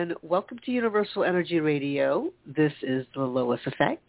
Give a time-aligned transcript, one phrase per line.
[0.00, 0.16] Everyone.
[0.22, 2.30] Welcome to Universal Energy Radio.
[2.46, 4.08] This is the Lois Effect.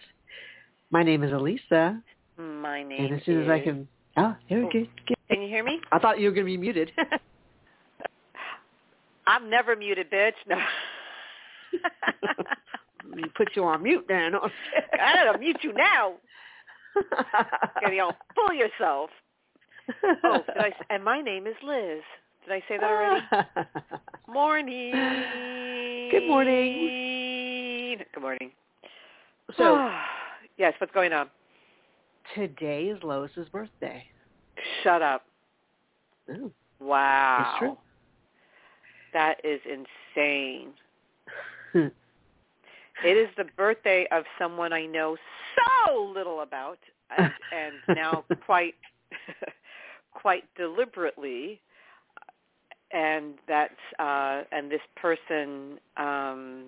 [0.90, 2.02] My name is Alyssa.
[2.38, 3.48] My name And as soon is...
[3.48, 3.90] as I can...
[4.16, 4.86] Oh, here we oh, go.
[5.30, 5.82] Can you hear me?
[5.92, 6.94] I thought you were going to be muted.
[9.28, 10.32] I'm never muted, bitch.
[10.48, 10.56] No.
[13.14, 14.36] we put you on mute then.
[14.94, 16.14] I gotta mute you now.
[16.96, 19.10] All full of yourself.
[20.24, 22.02] Oh, I, and my name is Liz.
[22.46, 23.26] Did I say that already?
[24.28, 24.92] Morning.
[26.12, 27.98] Good morning.
[28.14, 28.52] Good morning.
[29.58, 29.90] so
[30.58, 31.30] yes, what's going on?
[32.36, 34.06] today is Lois's birthday.
[34.84, 35.24] Shut up.
[36.30, 37.40] Oh, Wow.
[37.42, 37.78] it's true.
[39.14, 40.70] That is insane.
[43.04, 45.18] It is the birthday of someone I know
[45.88, 46.78] so little about,
[47.18, 48.76] and, and now quite,
[50.14, 51.60] quite deliberately,
[52.94, 56.64] and that's uh, and this person um,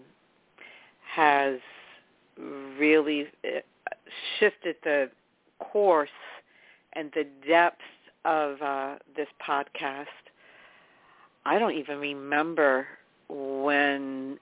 [1.16, 1.60] has
[2.80, 3.60] really uh,
[4.40, 5.10] shifted the
[5.60, 6.10] course
[6.94, 7.82] and the depth
[8.26, 10.06] of uh, this podcast.
[11.46, 12.88] I don't even remember
[13.30, 14.38] when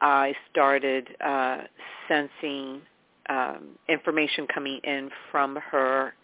[0.00, 1.62] I started uh,
[2.08, 2.82] sensing
[3.28, 6.14] um, information coming in from her,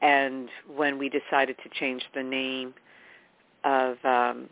[0.00, 2.74] and when we decided to change the name
[3.66, 4.48] of um,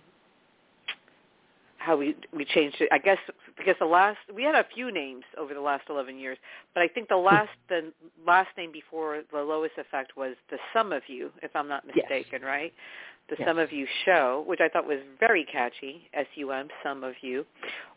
[1.78, 2.88] how we we changed it.
[2.92, 3.18] I guess
[3.56, 6.36] because the last we had a few names over the last 11 years,
[6.74, 7.92] but I think the last the
[8.26, 12.06] last name before the Lois Effect was the Sum of You, if I'm not Yes.
[12.08, 12.72] mistaken, right?
[13.30, 13.48] The Yes.
[13.48, 17.46] Sum of You show, which I thought was very catchy, S-U-M, Some of You,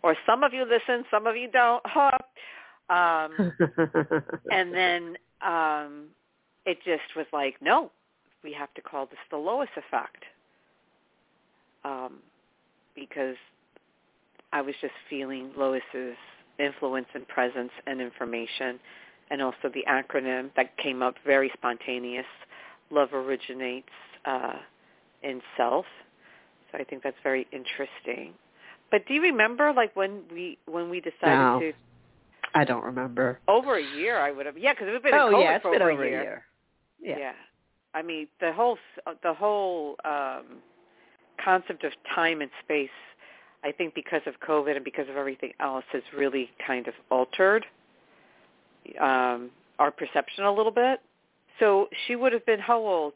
[0.04, 1.82] or some of you listen, some of you don't.
[1.86, 2.12] Huh.
[2.90, 3.52] Um,
[4.52, 6.06] and then um,
[6.66, 7.92] it just was like, no,
[8.44, 10.24] we have to call this the Lois Effect,
[11.88, 12.14] um,
[12.96, 13.36] because
[14.52, 16.18] I was just feeling Lois's
[16.60, 18.80] influence and presence and information,
[19.30, 22.26] and also the acronym that came up very spontaneous.
[22.90, 23.90] Love originates
[24.26, 24.54] uh,
[25.24, 25.86] in self,
[26.72, 28.34] so I think that's very interesting.
[28.90, 31.60] But do you remember, like when we when we decided No.
[31.60, 31.74] to
[32.56, 33.40] I don't remember.
[33.48, 34.18] over a year?
[34.20, 36.06] I would have yeah, because we've been oh, COVID yeah, it's for been over, over
[36.06, 36.44] a year.
[37.02, 37.34] Yeah.
[37.94, 38.78] I mean, the whole
[39.24, 40.62] the whole um,
[41.44, 42.90] concept of time and space,
[43.64, 47.66] I think, because of COVID and because of everything else, has really kind of altered
[49.02, 49.50] um,
[49.80, 51.00] our perception a little bit.
[51.60, 53.14] So she would have been how old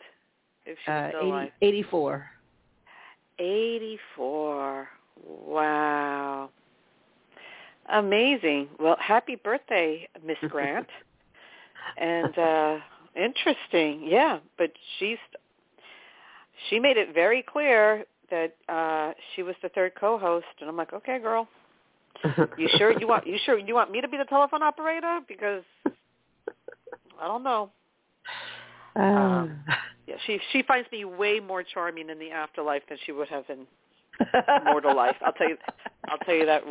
[0.66, 1.52] if she was Uh, still 80, alive?
[1.62, 2.26] 84.
[3.40, 4.88] Eighty-four.
[5.26, 6.50] Wow.
[7.90, 8.70] Amazing.
[8.80, 10.88] Well, happy birthday, Miss Grant.
[11.98, 12.78] and uh
[13.16, 15.18] interesting yeah but she's
[16.70, 20.94] she made it very clear that uh she was the third co-host and i'm like
[20.94, 21.48] okay girl.
[22.58, 25.20] You sure you want you sure you want me to be the telephone operator?
[25.28, 25.64] Because
[27.22, 27.72] i don't know.
[28.96, 29.60] Um,
[30.08, 33.46] yeah she she finds me way more charming in the afterlife than she would have
[33.50, 33.68] in
[34.66, 35.16] mortal life.
[35.24, 35.58] I'll tell you
[36.10, 36.64] i'll tell you that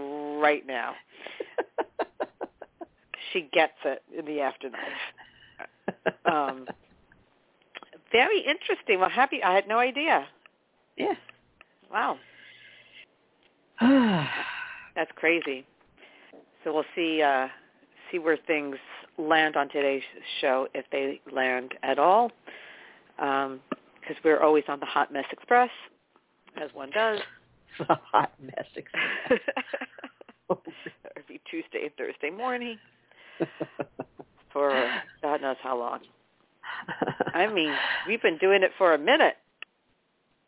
[0.42, 0.94] right now.
[3.32, 4.80] She gets it in the afterlife.
[6.24, 6.66] Um
[8.12, 8.98] very interesting.
[9.00, 10.26] Well happy i had no idea.
[10.96, 11.14] Yeah.
[11.92, 12.16] Wow
[14.94, 15.64] That's crazy.
[16.62, 17.48] So we'll see uh,
[18.10, 18.76] see where things
[19.18, 20.02] land on today's
[20.40, 22.30] show, if they land at all,
[23.16, 25.70] because we're always on the Hot Mess Express,
[26.60, 27.20] as one does,
[27.88, 28.66] a hot mess.
[28.76, 29.40] express.
[31.16, 32.76] every Tuesday and Thursday morning
[34.52, 34.90] for
[35.22, 36.00] God knows how long.
[37.32, 37.72] I mean,
[38.06, 39.36] we've been doing it for a minute.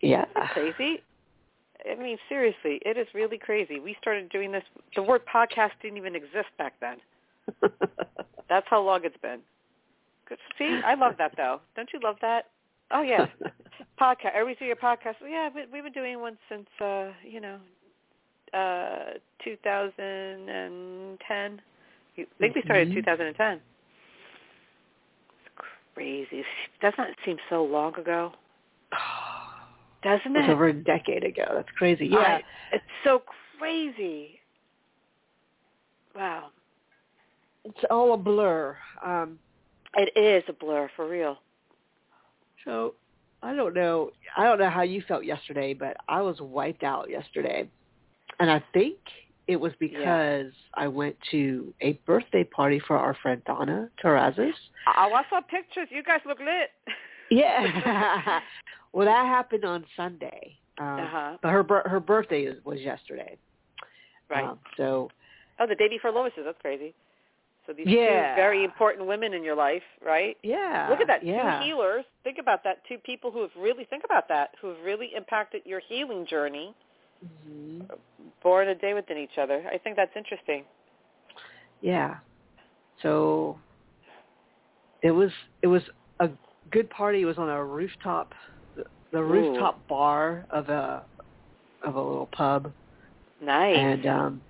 [0.01, 0.25] yeah.
[0.53, 1.03] Crazy.
[1.91, 3.81] I mean, seriously, it is really crazy.
[3.81, 4.63] We started doing this.
[4.95, 6.97] The word podcast didn't even exist back then.
[8.49, 9.41] That's how long it's been.
[10.29, 10.39] Good.
[10.59, 11.61] See, I love that though.
[11.75, 12.47] Don't you love that?
[12.91, 13.27] Oh yeah,
[14.01, 14.59] podcast.
[14.59, 15.17] See your podcast?
[15.29, 17.59] Yeah, we, we've been doing one since uh, you know,
[18.55, 21.61] uh, 2010.
[22.19, 23.05] I think we started in Mhm.
[23.05, 23.61] 2010.
[25.47, 25.55] It's
[25.95, 26.45] crazy.
[26.81, 28.33] Doesn't it seem so long ago?
[30.03, 30.41] Doesn't it?
[30.41, 30.53] It's it?
[30.53, 31.45] over a decade ago.
[31.55, 32.07] That's crazy.
[32.07, 32.19] Yeah.
[32.19, 33.23] I- it's so
[33.59, 34.39] crazy.
[36.15, 36.51] Wow.
[37.65, 38.77] it's all a blur.
[39.05, 39.39] Um,
[39.97, 41.39] It is a blur for real.
[42.65, 42.95] so
[43.43, 44.11] I don't know.
[44.37, 47.69] I don't know how you felt yesterday, but I was wiped out yesterday,
[48.39, 48.99] and I think
[49.49, 54.53] it was because I went to a birthday party for our friend Donna Terrazas.
[54.87, 55.89] I I saw pictures.
[55.91, 56.71] You guys look lit.
[57.31, 58.41] Yeah.
[58.93, 60.57] well, that happened on Sunday.
[60.79, 61.37] Um, Uh-huh.
[61.43, 63.37] But her her birthday is, was yesterday.
[64.29, 64.45] Right.
[64.45, 65.11] Um, so
[65.61, 66.45] oh, the day before Lois's.
[66.45, 66.95] That's crazy.
[67.67, 68.35] So these Yeah.
[68.35, 70.37] two very important women in your life, right?
[70.43, 71.25] yeah, Look at that.
[71.25, 71.59] Yeah.
[71.61, 72.05] Two healers.
[72.25, 72.79] Think about that.
[72.89, 76.75] Two people who have really think about that, who have really impacted your healing journey,
[77.45, 77.83] hmm
[78.43, 79.63] born a day within each other.
[79.73, 80.65] I think that's interesting.
[81.81, 82.17] Yeah.
[83.03, 83.59] So
[85.03, 85.31] it was
[85.63, 85.83] it was
[86.21, 86.31] a
[86.71, 87.23] good party.
[87.23, 88.35] It was on a rooftop,
[89.13, 89.27] the, the Ooh.
[89.29, 91.05] rooftop bar of a
[91.85, 92.73] of a little pub,
[93.41, 93.77] Nice.
[93.77, 94.43] and um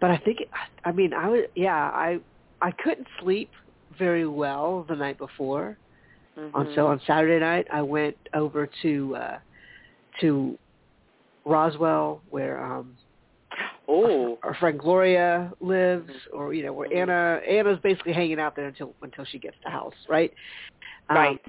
[0.00, 0.48] but I think it,
[0.84, 2.18] I mean I was yeah I
[2.60, 3.50] I couldn't sleep
[3.98, 5.76] very well the night before.
[6.54, 6.74] On Mhm.
[6.74, 9.38] so on Saturday night I went over to uh
[10.20, 10.58] to
[11.44, 12.96] Roswell where um
[13.88, 14.38] oh.
[14.42, 16.36] our friend Gloria lives, Mm-hmm.
[16.38, 17.02] or you know, where Mhm.
[17.02, 20.32] Anna Anna's basically hanging out there until until she gets the house, right?
[21.08, 21.40] Um, Right.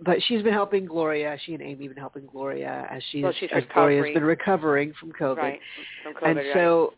[0.00, 1.38] But she's been helping Gloria.
[1.44, 4.92] She and Amy have been helping Gloria as she's Well, she's as Gloria's been recovering
[4.98, 5.36] from COVID.
[5.36, 5.60] Right.
[6.02, 6.46] From COVID, and right.
[6.52, 6.94] so,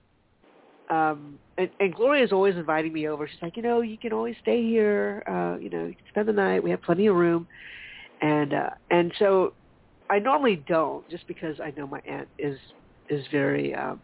[0.88, 3.28] um, and, and Gloria's always inviting me over.
[3.28, 5.22] She's like, you know, you can always stay here.
[5.26, 6.62] Uh, you know, you can spend the night.
[6.62, 7.46] We have plenty of room.
[8.22, 9.52] And uh, and so,
[10.08, 12.58] I normally don't, just because I know my aunt is
[13.10, 13.74] is very.
[13.74, 14.00] Um,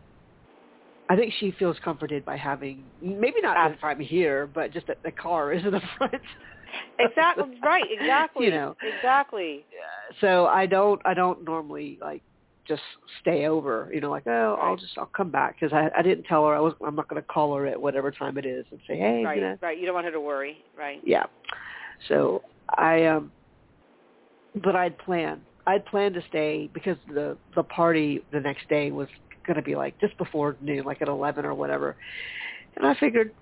[1.08, 5.02] I think she feels comforted by having maybe not if I'm here, but just that
[5.02, 6.14] the car is in the front.
[6.98, 7.84] Exactly right.
[7.90, 8.46] Exactly.
[8.46, 8.76] You know.
[8.96, 9.64] Exactly.
[10.20, 12.22] so I don't I don't normally like
[12.66, 12.82] just
[13.20, 13.90] stay over.
[13.92, 16.54] You know, like oh I'll just I'll come back because I I didn't tell her
[16.54, 18.96] I was I'm not going to call her at whatever time it is and say
[18.96, 19.36] hey right.
[19.36, 19.78] you know Right.
[19.78, 20.58] You don't want her to worry.
[20.76, 21.00] Right.
[21.04, 21.24] yeah.
[22.08, 23.32] So I um,
[24.62, 29.08] but I'd planned I'd planned to stay because the the party the next day was
[29.46, 31.96] going to be like just before noon, like at eleven or whatever,
[32.76, 33.32] and I figured,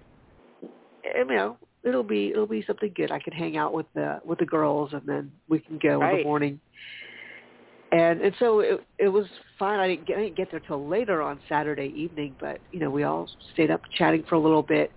[0.63, 3.11] eh, you know, it'll be it'll be something good.
[3.11, 6.19] I can hang out with the with the girls and then we can go in
[6.19, 6.61] the morning.
[7.93, 9.27] And and so it it was
[9.59, 9.81] fine.
[9.81, 12.91] I didn't get I didn't get there till later on Saturday evening, but you know
[12.91, 14.93] we all stayed up chatting for a little bit,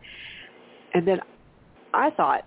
[0.93, 1.19] and then
[1.93, 2.45] I thought,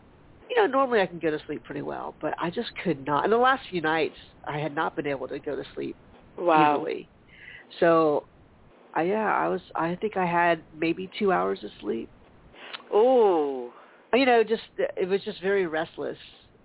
[0.50, 3.25] you know, normally I can go to sleep pretty well, but I just could not.
[3.25, 4.17] In the last few nights,
[4.47, 5.97] I had not been able to go to sleep
[6.39, 6.79] Wow.
[6.79, 7.09] easily.
[7.81, 8.27] So,
[8.94, 9.61] I yeah, I was.
[9.75, 12.11] I think I had maybe two hours of sleep.
[12.94, 13.71] Ooh.
[14.17, 16.19] You know, just it was just very restless,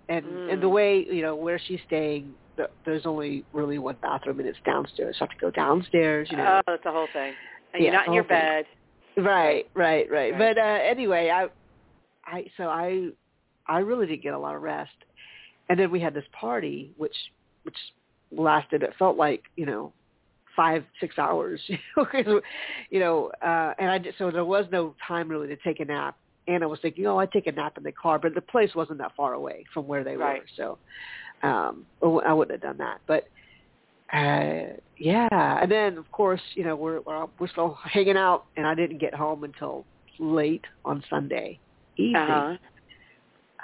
[0.08, 0.72] and and the Mm.
[0.72, 5.16] way you know where she's staying, th- there's only really one bathroom, and it's downstairs.
[5.18, 6.28] So I have to go downstairs.
[6.30, 7.34] You know, Oh, that's the whole thing.
[7.74, 8.46] And Yeah, you're not in your whole thing.
[8.46, 8.66] bed.
[9.24, 10.32] Right, right, right.
[10.32, 10.38] Right.
[10.38, 11.48] But uh anyway, I
[12.24, 13.10] I so I
[13.66, 14.90] I really didn't get a lot of rest.
[15.68, 17.16] And then we had this party which
[17.64, 17.76] which
[18.30, 19.92] lasted it felt like, you know,
[20.56, 21.78] 5 6 hours, you
[22.24, 22.40] know,
[22.90, 25.84] you know, uh and I just, so there was no time really to take a
[25.84, 26.16] nap.
[26.48, 28.98] Anna was thinking, "Oh, I'd take a nap in the car," but the place wasn't
[28.98, 30.40] that far away from where they Right.
[30.40, 30.46] were.
[30.56, 30.78] So
[31.42, 33.00] um I wouldn't have done that.
[33.06, 33.24] But
[34.12, 35.28] uh yeah
[35.62, 38.98] and then of course you know we're we're, we're still hanging out and i didn't
[38.98, 39.86] get home until
[40.18, 41.58] late on sunday
[41.96, 42.56] evening Uh-huh.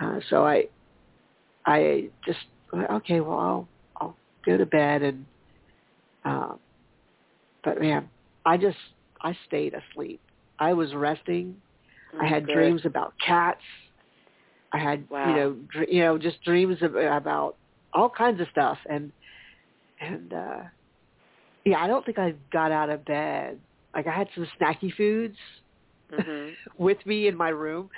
[0.00, 0.64] uh so i
[1.66, 2.38] i just
[2.90, 3.68] okay well i'll
[4.00, 4.16] i'll
[4.46, 5.26] go to bed and
[6.24, 6.58] um
[7.62, 8.08] but man
[8.46, 8.78] i just
[9.22, 10.20] i stayed asleep
[10.58, 11.54] i was resting
[12.20, 12.54] i had good.
[12.54, 13.60] dreams about cats
[14.72, 15.28] i had Wow.
[15.30, 17.56] you know dr- you know just dreams of, about
[17.92, 19.12] all kinds of stuff and
[20.00, 20.60] and uh
[21.64, 23.58] yeah i don't think i got out of bed
[23.94, 25.36] like i had some snacky foods
[26.10, 26.54] Mhm.
[26.78, 27.90] with me in my room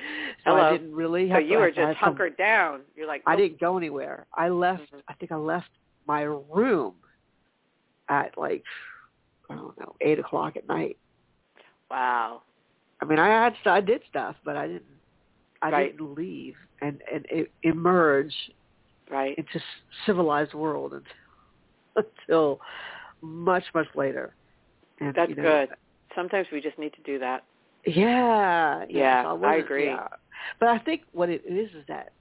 [0.45, 0.61] so Hello.
[0.63, 2.81] i didn't really So you to, were just had some- hunkered down.
[2.97, 5.03] You're like, i didn't go anywhere i left Mhm.
[5.09, 5.69] i think i left
[6.09, 6.95] my room
[8.09, 8.65] at like
[9.49, 10.97] i don't know eight o'clock at night
[11.89, 12.43] Wow.
[13.01, 14.83] I mean i had i did stuff but i didn't
[15.63, 15.93] i Right.
[15.97, 17.27] didn't leave and and
[17.63, 18.35] emerge
[19.11, 19.37] Right.
[19.37, 19.61] into
[20.07, 22.61] civilized world until, until
[23.23, 24.33] much much later.
[25.01, 25.71] And, That's you know, good.
[26.15, 27.43] Sometimes we just need to do that.
[27.85, 29.87] Yeah, Yeah, so I wasn't- agree.
[29.87, 30.07] yeah.
[30.61, 32.13] But I think what it is is that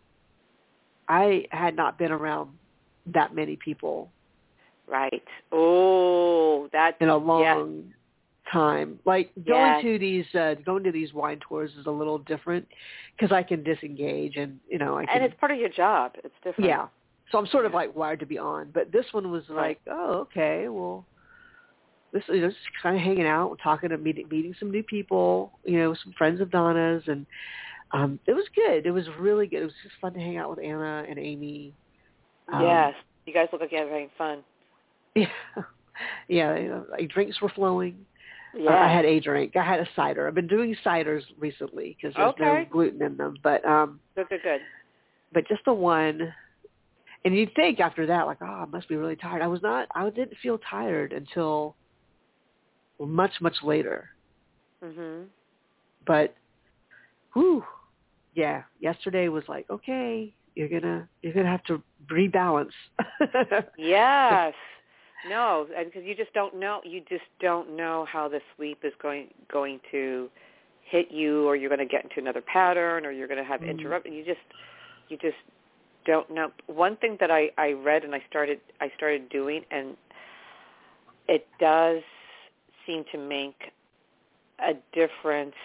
[1.08, 2.58] I had not been around
[3.06, 4.12] that many people
[4.88, 5.24] Right.
[5.52, 7.94] Oh, that's in a yes.
[8.52, 9.00] Time.
[9.06, 9.84] Like going Yes.
[9.84, 12.68] to these uh going to these wine tours is a little different
[13.16, 16.14] because I can disengage and you know I can and it's part of your job.
[16.24, 16.70] It's different.
[16.70, 16.88] Yeah.
[17.32, 20.14] So I'm sort of like wired to be on, but this one was like, oh,
[20.22, 21.06] okay, well,
[22.12, 25.78] this is just kind of hanging out, talking to meeting, meeting some new people, you
[25.78, 27.28] know, some friends of Donna's, and
[27.92, 28.86] um, it was good.
[28.86, 29.62] It was really good.
[29.62, 31.74] It was just fun to hang out with Anna and Amy.
[32.52, 32.94] Um, yes.
[33.26, 34.44] You guys look like you're having fun.
[35.16, 35.64] Yeah.
[36.30, 36.58] Yeah.
[36.58, 38.06] You know, like drinks were flowing.
[38.56, 38.72] Yeah.
[38.72, 39.56] Uh, I had a drink.
[39.56, 40.28] I had a cider.
[40.28, 44.42] I've been doing ciders recently because there's no gluten in them, but um, good, good,
[44.44, 44.62] good.
[45.34, 46.34] but just the one.
[47.26, 49.42] and you'd think after that, like, oh, I must be really tired.
[49.42, 49.88] I was not.
[49.94, 51.76] I didn't feel tired until
[53.00, 54.10] much, much later.
[54.84, 55.26] Mhm.
[56.08, 56.34] But,
[57.34, 57.64] whew,
[58.34, 58.64] yeah.
[58.80, 62.72] Yesterday was like, okay, you're gonna you're gonna have to rebalance.
[63.78, 64.54] yes.
[65.28, 66.82] No, because you just don't know.
[66.84, 70.30] You just don't know how the sleep is going going to
[70.84, 73.62] hit you, or you're going to get into another pattern, or you're going to have
[73.62, 73.70] Mm.
[73.70, 74.08] interrupt.
[74.08, 74.40] You just
[75.10, 75.38] you just
[76.06, 76.52] don't know.
[76.68, 79.98] One thing that I I read and I started I started doing, and
[81.28, 82.02] it does
[82.86, 83.72] seem to make
[84.60, 85.56] a difference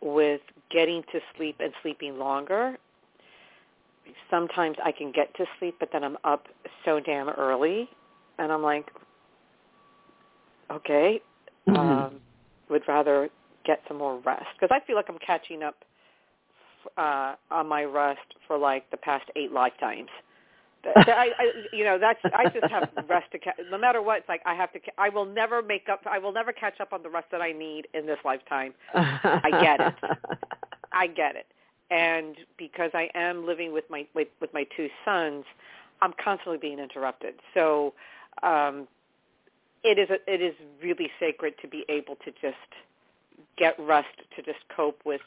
[0.00, 2.76] with getting to sleep and sleeping longer.
[4.30, 6.48] Sometimes I can get to sleep, but then I'm up
[6.84, 7.88] so damn early,
[8.38, 8.90] and I'm like,
[10.70, 11.20] okay,
[11.68, 11.76] Mhm.
[11.76, 12.20] um,
[12.68, 13.30] would rather
[13.64, 15.84] get some more rest because I feel like I'm catching up
[16.96, 20.08] uh, on my rest for like the past eight lifetimes.
[20.84, 24.18] I, I, you know, that's I just have rest to ca- no matter what.
[24.18, 24.80] It's like I have to.
[24.80, 26.00] ca- I will never make up.
[26.10, 28.74] I will never catch up on the rest that I need in this lifetime.
[28.94, 29.94] I get it.
[30.92, 31.46] I get it.
[31.90, 35.44] And because I am living with my with, with my two sons,
[36.00, 37.34] I'm constantly being interrupted.
[37.54, 37.94] So
[38.42, 38.88] um,
[39.84, 42.56] it is a, it is really sacred to be able to just
[43.56, 45.20] get rest to just cope with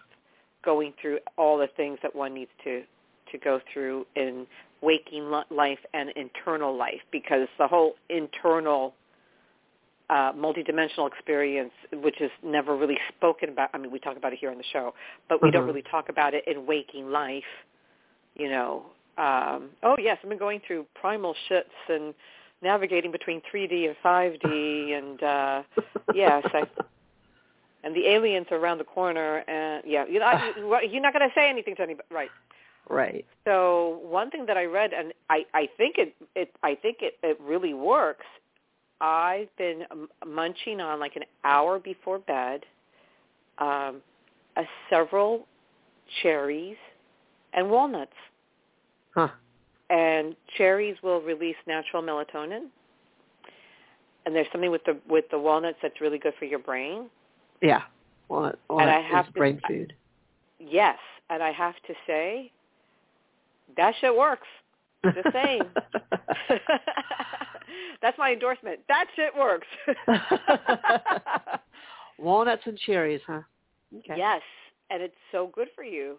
[0.64, 2.84] going through all the things that one needs to
[3.32, 4.46] to go through in
[4.82, 8.94] waking li- life and internal life because the whole internal
[10.10, 13.70] uh, multidimensional experience, which is never really spoken about.
[13.74, 14.94] I mean, we talk about it here on the show,
[15.28, 15.68] but we don't Mhm.
[15.68, 17.66] really talk about it in waking life.
[18.36, 18.86] You know,
[19.18, 22.14] um, oh yes, I've been going through primal shits and
[22.62, 25.64] navigating between 3D and 5D, and uh,
[26.14, 26.64] yes, I,
[27.84, 31.28] and the aliens are around the corner, and yeah, you know, I, you're not going
[31.28, 32.30] to say anything to anybody, right?
[32.90, 33.26] right.
[33.46, 37.14] So one thing that I read, and I, I think it, it, I think it,
[37.24, 38.26] it really works.
[39.02, 39.84] I've been
[40.26, 42.62] munching on like an hour before bed,
[43.60, 44.02] um,
[44.58, 45.48] a several
[46.22, 46.78] cherries
[47.54, 48.14] and walnuts.
[49.14, 49.30] Huh.
[49.90, 52.68] And cherries will release natural melatonin.
[54.26, 57.10] And there's something with the with the walnuts that's really good for your brain.
[57.62, 57.84] Yeah.
[58.28, 59.94] Well, well And I have is to- brain food.
[60.60, 60.98] Yes,
[61.30, 62.52] and I have to say,
[63.78, 64.48] that shit works.
[65.04, 65.62] Just saying.
[68.02, 68.80] That's my endorsement.
[68.88, 69.68] That shit works.
[72.18, 73.42] Walnuts and cherries, huh?
[73.98, 74.16] Okay.
[74.18, 74.42] Yes,
[74.90, 76.18] and it's so good for you.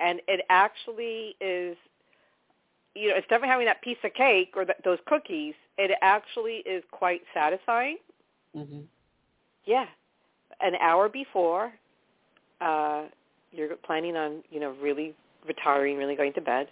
[0.00, 1.76] And it actually is,
[2.96, 6.56] you know, instead of having that piece of cake or that, those cookies, it actually
[6.66, 7.98] is quite satisfying.
[8.54, 8.80] hmm
[9.64, 9.86] Yeah,
[10.60, 11.72] an hour before
[12.60, 13.04] uh,
[13.52, 15.14] you're planning on, you know, really
[15.46, 16.68] retiring, really going to bed.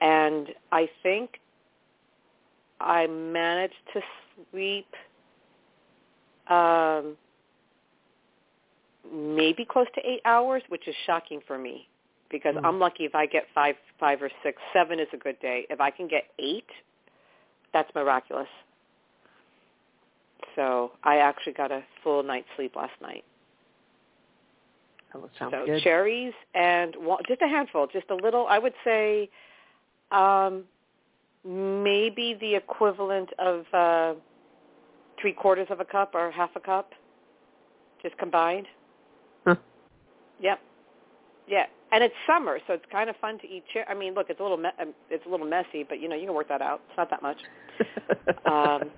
[0.00, 1.40] And I think
[2.80, 4.00] I managed to
[4.50, 4.88] sleep
[6.48, 7.16] um,
[9.10, 11.88] maybe close to eight hours, which is shocking for me
[12.34, 12.64] because Mm.
[12.64, 14.60] I'm lucky if I get five, five or six.
[14.72, 15.66] Seven is a good day.
[15.70, 16.68] If I can get eight,
[17.72, 18.48] that's miraculous.
[20.56, 23.24] So I actually got a full night's sleep last night.
[25.12, 25.80] That would sound so good.
[25.82, 28.48] cherries and wa- just a handful, just a little.
[28.48, 29.30] I would say
[30.10, 30.64] um,
[31.44, 34.14] maybe the equivalent of uh,
[35.20, 36.94] three quarters of a cup or half a cup,
[38.02, 38.66] just combined.
[39.46, 39.54] Huh.
[40.40, 40.58] Yep.
[41.46, 43.62] Yeah, and it's summer, so it's kind of fun to eat.
[43.72, 46.08] Cher- I mean, look, it's a little me- um, it's a little messy, but you
[46.08, 46.80] know you can work that out.
[46.88, 47.38] It's not that much.
[48.46, 48.90] Um,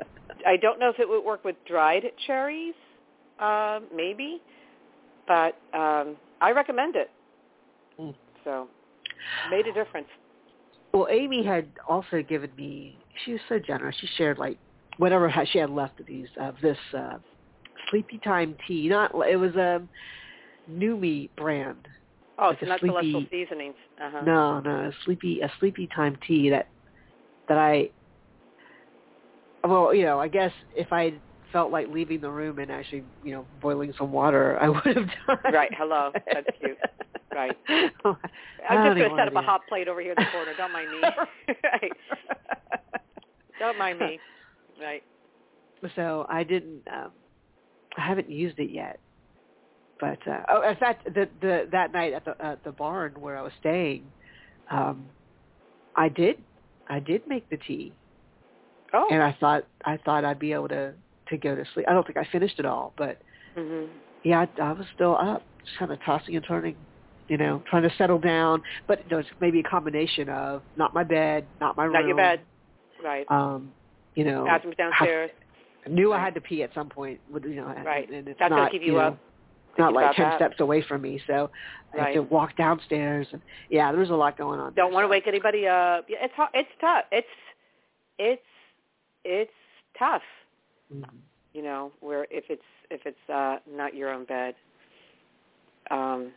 [0.46, 2.74] I don't know if it would work with dried cherries,
[3.40, 4.42] um, maybe,
[5.26, 7.10] but um, I recommend it.
[7.98, 8.14] Mm.
[8.44, 8.68] So,
[9.50, 10.08] made a difference.
[10.92, 12.98] well, Amy had also given me.
[13.24, 13.96] She was so generous.
[14.00, 14.58] She shared like
[14.98, 17.18] whatever she had left of these of this uh,
[17.90, 18.88] Sleepy Time tea.
[18.88, 19.80] Not it was a
[20.70, 21.88] Numi brand.
[22.38, 23.74] Oh, it's not celestial seasonings.
[24.00, 24.20] Uh-huh.
[24.22, 26.68] No, no, a sleepy a sleepy time tea that
[27.48, 27.90] that I
[29.64, 31.14] well, you know, I guess if I
[31.52, 35.08] felt like leaving the room and actually, you know, boiling some water, I would have
[35.26, 35.52] done.
[35.52, 36.12] Right, hello.
[36.32, 36.78] That's cute.
[37.34, 37.54] Right.
[37.68, 37.76] I
[38.70, 40.52] I'm just going to set up a hot plate over here in the corner.
[40.56, 41.02] Don't mind me.
[41.64, 41.92] right.
[43.58, 44.18] Don't mind me.
[44.80, 45.02] Right.
[45.96, 46.80] So I didn't.
[46.90, 47.10] Um,
[47.98, 49.00] I haven't used it yet.
[50.00, 53.36] But uh, oh, in fact, the the that night at the at the barn where
[53.36, 54.04] I was staying,
[54.70, 55.06] um,
[55.96, 56.36] I did
[56.88, 57.92] I did make the tea,
[58.92, 59.08] Oh.
[59.10, 60.92] and I thought I thought I'd be able to
[61.28, 61.86] to go to sleep.
[61.88, 63.18] I don't think I finished it all, but
[63.54, 63.86] hmm
[64.22, 66.76] yeah, I, I was still up, just kind of tossing and turning.
[67.28, 68.62] you know, trying to settle down.
[68.86, 71.92] But you know, it's maybe a combination of not my bed, not my room.
[71.94, 72.40] Not your bed.
[73.02, 73.26] Right.
[73.30, 73.72] Um,
[74.14, 75.30] you know, bathroom's downstairs.
[75.86, 77.20] I knew I had to pee at some point.
[77.32, 78.08] With you know, right.
[78.10, 79.18] And it's That's not, gonna keep you, know, up.
[79.78, 80.38] Not like ten that.
[80.38, 81.50] steps away from me, so
[81.92, 82.06] I right.
[82.08, 83.26] had to walk downstairs.
[83.32, 84.74] And yeah, there was a lot going on.
[84.74, 85.10] Don't there, want to so.
[85.10, 86.06] wake anybody up.
[86.08, 86.34] Yeah, it's.
[86.54, 87.04] It's tough.
[87.12, 87.26] It's
[88.18, 88.42] it's
[89.24, 89.50] it's
[89.98, 90.22] tough.
[90.94, 91.16] Mm-hmm.
[91.52, 94.54] You know, where if it's if it's uh not your own bed.
[95.90, 96.32] Um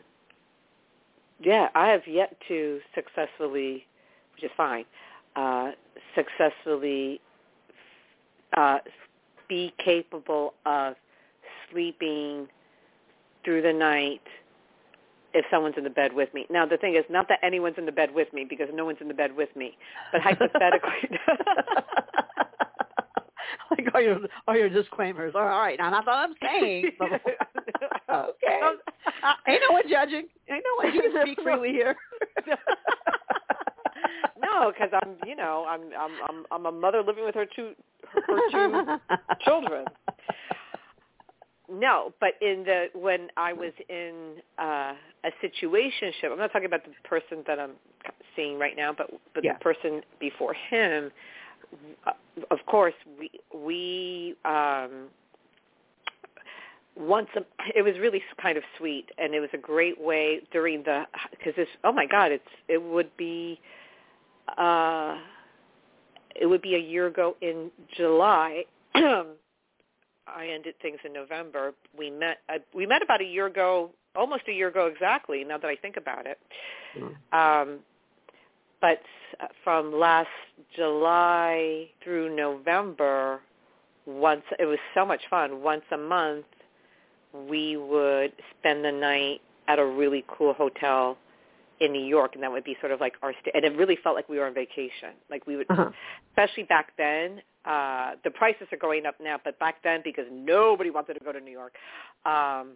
[1.41, 3.85] yeah, I have yet to successfully,
[4.35, 4.85] which is fine,
[5.35, 5.71] uh,
[6.15, 7.21] successfully
[8.57, 8.79] uh,
[9.47, 10.95] be capable of
[11.71, 12.47] sleeping
[13.49, 14.21] through the night
[15.33, 16.45] if someone's in the bed with me.
[16.51, 18.99] Now the thing is, not that anyone's in the bed with me because no one's
[19.01, 19.75] in the bed with me,
[20.11, 21.09] but hypothetically.
[23.71, 25.33] like all your all your disclaimers.
[25.33, 26.91] All right, now that's what I'm saying.
[27.01, 28.59] okay,
[29.47, 30.27] ain't no one judging.
[30.47, 30.93] Ain't no one.
[30.93, 31.95] You can speak freely here.
[34.39, 37.71] no, because I'm, you know, I'm, I'm, I'm, I'm a mother living with her two,
[38.27, 38.99] her two
[39.43, 39.85] children.
[41.71, 46.83] No, but in the when I was in uh, a situationship, I'm not talking about
[46.83, 47.73] the person that I'm
[48.35, 49.53] seeing right now, but but yeah.
[49.53, 51.11] the person before him.
[52.07, 52.11] Uh,
[52.49, 55.09] of course, we we um,
[56.97, 57.41] once a,
[57.75, 61.53] it was really kind of sweet, and it was a great way during the because
[61.55, 63.59] this oh my god, it's it would be
[64.57, 65.17] uh,
[66.35, 68.63] it would be a year ago in July.
[70.35, 71.73] I ended things in November.
[71.97, 72.37] We met.
[72.47, 75.43] Uh, we met about a year ago, almost a year ago exactly.
[75.43, 76.39] Now that I think about it,
[76.97, 77.13] mm.
[77.33, 77.79] um,
[78.81, 79.01] but
[79.63, 80.29] from last
[80.75, 83.41] July through November,
[84.05, 85.61] once it was so much fun.
[85.61, 86.45] Once a month,
[87.33, 91.17] we would spend the night at a really cool hotel
[91.79, 93.51] in New York, and that would be sort of like our stay.
[93.53, 95.13] And it really felt like we were on vacation.
[95.29, 95.91] Like we would, uh-huh.
[96.31, 97.41] especially back then.
[97.65, 101.31] Uh, the prices are going up now, but back then, because nobody wanted to go
[101.31, 101.73] to New York,
[102.25, 102.71] um,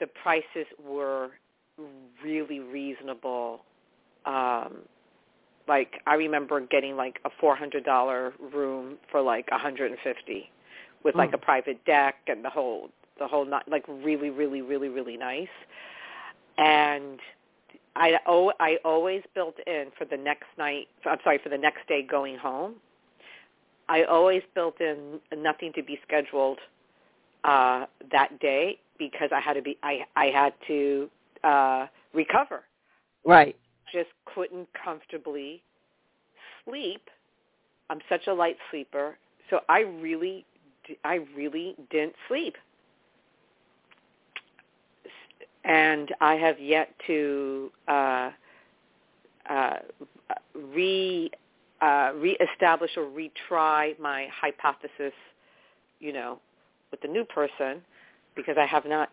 [0.00, 1.30] the prices were
[2.24, 3.64] really reasonable.
[4.26, 4.78] Um,
[5.66, 10.00] like I remember getting like a four hundred dollar room for like a hundred and
[10.00, 10.50] fifty,
[11.04, 11.34] with like Mm.
[11.34, 15.48] a private deck and the whole the whole not like really really really really nice.
[16.56, 17.20] And
[17.96, 20.88] I oh I always built in for the next night.
[21.04, 22.76] I'm sorry for the next day going home.
[23.88, 26.58] I always built in nothing to be scheduled
[27.44, 31.08] uh, that day because I had to be I I had to
[31.44, 32.64] uh, recover.
[33.24, 33.56] Right.
[33.92, 35.62] Just couldn't comfortably
[36.64, 37.08] sleep.
[37.90, 39.16] I'm such a light sleeper,
[39.48, 40.44] so I really
[41.04, 42.56] I really didn't sleep.
[45.64, 48.30] And I have yet to uh,
[49.48, 49.76] uh,
[50.54, 51.30] re
[51.80, 55.12] uh, reestablish or retry my hypothesis,
[56.00, 56.38] you know,
[56.90, 57.82] with the new person,
[58.34, 59.10] because I have not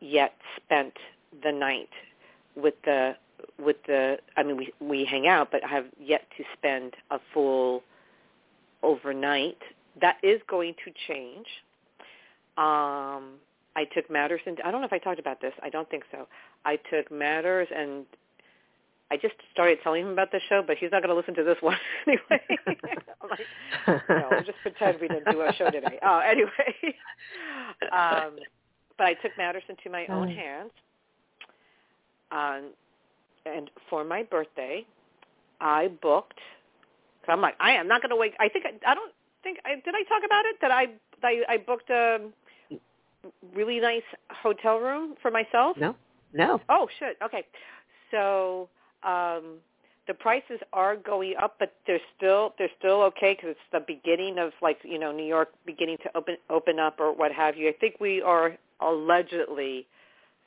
[0.00, 0.94] yet spent
[1.42, 1.90] the night
[2.56, 3.16] with the
[3.58, 4.18] with the.
[4.36, 7.82] I mean, we we hang out, but I have yet to spend a full
[8.82, 9.58] overnight.
[10.00, 11.46] That is going to change.
[12.56, 13.34] Um,
[13.76, 14.66] I took matters into.
[14.66, 15.52] I don't know if I talked about this.
[15.62, 16.26] I don't think so.
[16.64, 18.04] I took matters and
[19.10, 21.44] I just started telling him about the show, but he's not going to listen to
[21.44, 22.42] this one anyway.
[23.22, 23.46] I'm like,
[24.08, 25.98] no, we'll just pretend we didn't do our show today.
[26.02, 26.74] Oh, anyway.
[27.92, 28.36] um,
[28.96, 30.70] but I took matters into my own hands.
[32.30, 32.70] Um,
[33.46, 34.84] and for my birthday,
[35.60, 36.38] I booked.
[37.22, 38.34] Cause I'm like, I am not going to wait.
[38.38, 39.94] I think I, I don't think I did.
[39.94, 40.86] I talk about it that I
[41.22, 42.18] I, I booked a
[43.54, 45.76] really nice hotel room for myself.
[45.78, 45.96] No.
[46.32, 46.60] No.
[46.68, 47.16] Oh shit.
[47.24, 47.44] Okay.
[48.10, 48.68] So
[49.02, 49.58] um,
[50.06, 54.38] the prices are going up, but they're still they're still okay because it's the beginning
[54.38, 57.68] of like you know New York beginning to open open up or what have you.
[57.68, 59.86] I think we are allegedly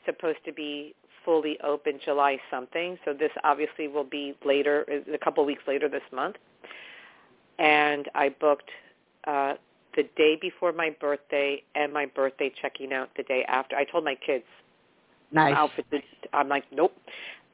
[0.05, 5.43] supposed to be fully open July something, so this obviously will be later, a couple
[5.43, 6.35] of weeks later this month.
[7.59, 8.69] And I booked
[9.27, 9.53] uh,
[9.95, 13.75] the day before my birthday and my birthday checking out the day after.
[13.75, 14.45] I told my kids
[15.31, 15.55] Nice.
[15.55, 15.85] outfit.
[16.33, 16.93] I'm like, nope.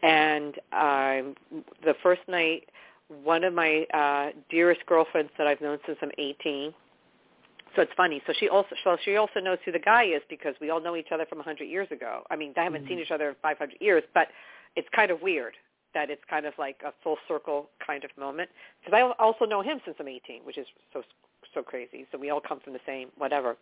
[0.04, 1.36] And um,
[1.84, 2.70] the first night,
[3.24, 6.74] one of my uh, dearest girlfriends that I've known since I'm 18.
[7.76, 8.22] So it's funny.
[8.26, 10.96] So she also so she also knows who the guy is because we all know
[10.96, 12.24] each other from 100 years ago.
[12.30, 12.90] I mean, they haven't Mm-hmm.
[12.90, 14.30] seen each other in 500 years, but
[14.76, 15.54] it's kind of weird
[15.94, 18.50] that it's kind of like a full circle kind of moment.
[18.84, 21.04] Because I also know him since I'm 18, which is so
[21.54, 22.08] so crazy.
[22.12, 23.58] So we all come from the same whatever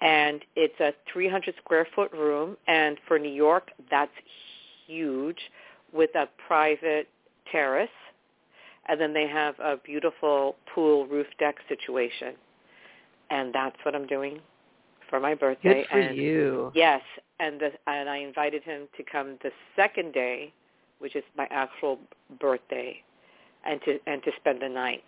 [0.00, 4.10] and it's a 300 square foot room and for New York that's
[4.88, 5.38] huge
[5.92, 7.08] with a private
[7.52, 7.88] terrace
[8.88, 12.34] and then they have a beautiful pool roof deck situation.
[13.30, 14.40] And that's what I'm doing
[15.10, 15.82] for my birthday.
[15.82, 16.72] Good for and you.
[16.74, 17.02] Yes,
[17.38, 20.52] and the, and I invited him to come the second day,
[20.98, 21.98] which is my actual
[22.40, 22.96] birthday,
[23.66, 25.04] and to and to spend the night.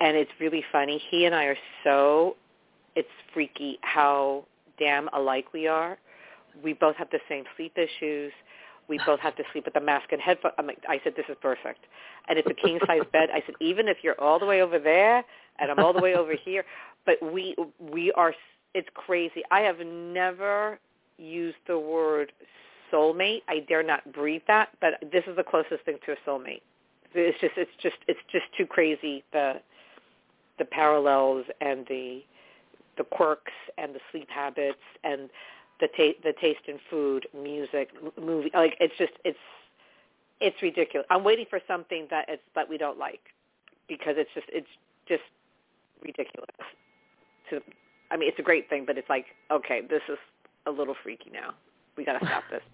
[0.00, 1.00] And it's really funny.
[1.10, 2.36] He and I are so
[2.96, 4.44] it's freaky how
[4.78, 5.96] damn alike we are.
[6.62, 8.32] We both have the same sleep issues.
[8.92, 10.52] We both have to sleep with a mask and headphones.
[10.58, 11.86] I'm like, I said, this is perfect.
[12.28, 13.30] And it's a king size bed.
[13.32, 15.24] I said, even if you're all the way over there
[15.58, 16.64] and I'm all the way over here,
[17.06, 18.34] but we we are.
[18.74, 19.42] It's crazy.
[19.50, 20.78] I have never
[21.16, 22.32] used the word
[22.92, 23.42] soulmate.
[23.48, 26.60] I dare not breathe that, but this is the closest thing to a soulmate.
[27.14, 29.54] It's just it's just it's just too crazy the
[30.58, 32.22] the parallels and the
[32.98, 35.30] the quirks and the sleep habits and
[35.82, 38.50] the ta- the taste in food, music, movie.
[38.54, 39.38] Like it's just it's
[40.40, 41.06] it's ridiculous.
[41.10, 43.20] I'm waiting for something that it's that we don't like
[43.88, 44.68] because it's just it's
[45.08, 45.24] just
[46.02, 46.48] ridiculous.
[47.50, 47.60] To
[48.12, 50.18] I mean, it's a great thing, but it's like okay, this is
[50.66, 51.52] a little freaky now.
[51.96, 52.62] We got to stop this.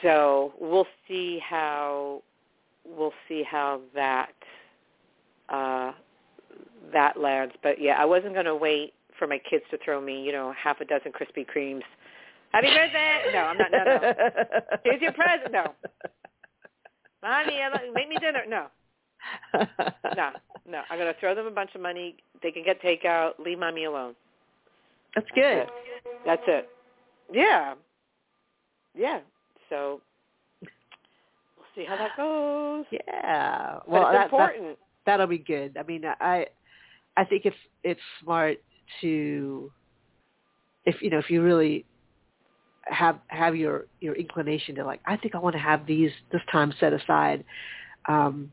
[0.00, 2.22] So we'll see how
[2.84, 4.32] we'll see how that
[5.48, 5.90] uh,
[6.92, 7.52] that lands.
[7.64, 10.52] But yeah, I wasn't going to wait for my kids to throw me, you know,
[10.62, 11.82] half a dozen Krispy Kremes.
[12.52, 13.24] Happy birthday!
[13.32, 13.70] No, I'm not.
[13.70, 14.14] No, no.
[14.84, 15.52] Here's your present.
[15.52, 15.74] No.
[17.22, 17.58] Mommy,
[17.94, 18.44] make me dinner.
[18.48, 18.66] No.
[20.16, 20.30] No,
[20.66, 20.82] no.
[20.90, 22.16] I'm going to throw them a bunch of money.
[22.42, 23.32] They can get takeout.
[23.44, 24.14] Leave mommy alone.
[25.14, 25.66] That's good.
[25.66, 25.70] That's
[26.06, 26.22] it.
[26.24, 26.68] That's it.
[27.32, 27.74] Yeah.
[28.96, 29.20] Yeah.
[29.68, 30.00] So
[30.62, 32.86] we'll see how that goes.
[32.90, 33.80] Yeah.
[33.86, 34.68] Well, that, important.
[34.68, 35.76] That, that'll be good.
[35.78, 36.46] I mean, I
[37.16, 38.58] I think it's it's smart
[39.00, 39.70] to
[40.84, 41.84] if you know if you really
[42.84, 46.42] have have your your inclination to like I think I want to have these this
[46.50, 47.44] time set aside
[48.08, 48.50] um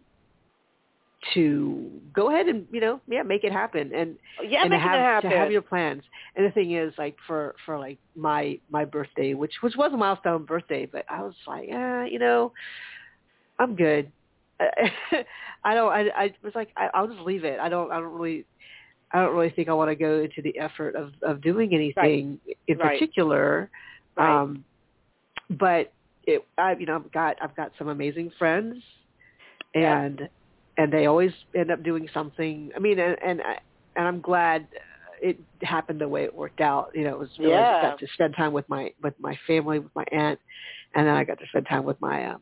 [1.34, 4.16] to go ahead and you know yeah make it happen and
[4.48, 5.30] yeah, and making have it happen.
[5.32, 6.04] to have your plans.
[6.36, 9.98] And the thing is like for for like my my birthday which which was a
[9.98, 12.52] milestone birthday but I was like ah you know
[13.58, 14.12] I'm good.
[14.60, 17.60] I don't I I was like I, I'll just leave it.
[17.60, 18.46] I don't I don't really
[19.14, 22.40] I don't really think I want to go into the effort of of doing anything
[22.68, 22.98] in Right.
[23.00, 23.70] particular
[24.18, 24.36] Right.
[24.42, 24.66] um
[25.50, 28.78] but it I you know I've got I've got some amazing friends
[29.74, 30.00] Yeah.
[30.02, 30.30] and
[30.78, 33.58] and they always end up doing something I mean and and I,
[33.96, 34.68] and I'm glad
[35.22, 37.82] it happened the way it worked out you know it was really Yeah.
[37.82, 40.40] got to spend time with my with my family with my aunt
[40.96, 42.42] and then I got to spend time with my um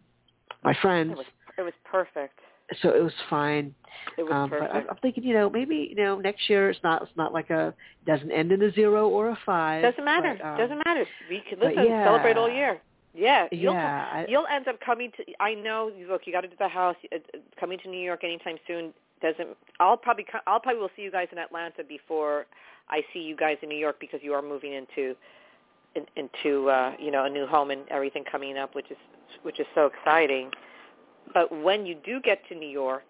[0.63, 2.39] my friends It was it was perfect.
[2.81, 3.73] So it was fine
[4.17, 4.61] It was um, but.
[4.61, 7.49] I'm, I'm thinking, you know, maybe you know next year it's not it's not like
[7.49, 7.73] a
[8.05, 9.83] doesn't end in a zero or a five.
[9.83, 10.35] Doesn't matter.
[10.39, 11.05] but, um, Doesn't matter.
[11.29, 12.05] We can listen, yeah.
[12.05, 12.81] celebrate all year.
[13.15, 15.23] Yeah, you'll Yeah, I- you'll end up coming to.
[15.39, 15.91] I know.
[16.09, 16.95] Look, you got to do the house.
[17.13, 17.17] uh,
[17.59, 19.49] Coming to New York anytime soon doesn't.
[19.79, 22.45] I'll probably I'll probably will see you guys in Atlanta before
[22.89, 25.15] I see you guys in New York because you are moving into
[25.95, 28.97] in, into uh, you know a new home and everything coming up, which is
[29.43, 30.49] which is so exciting.
[31.33, 33.03] But when you do get to New York,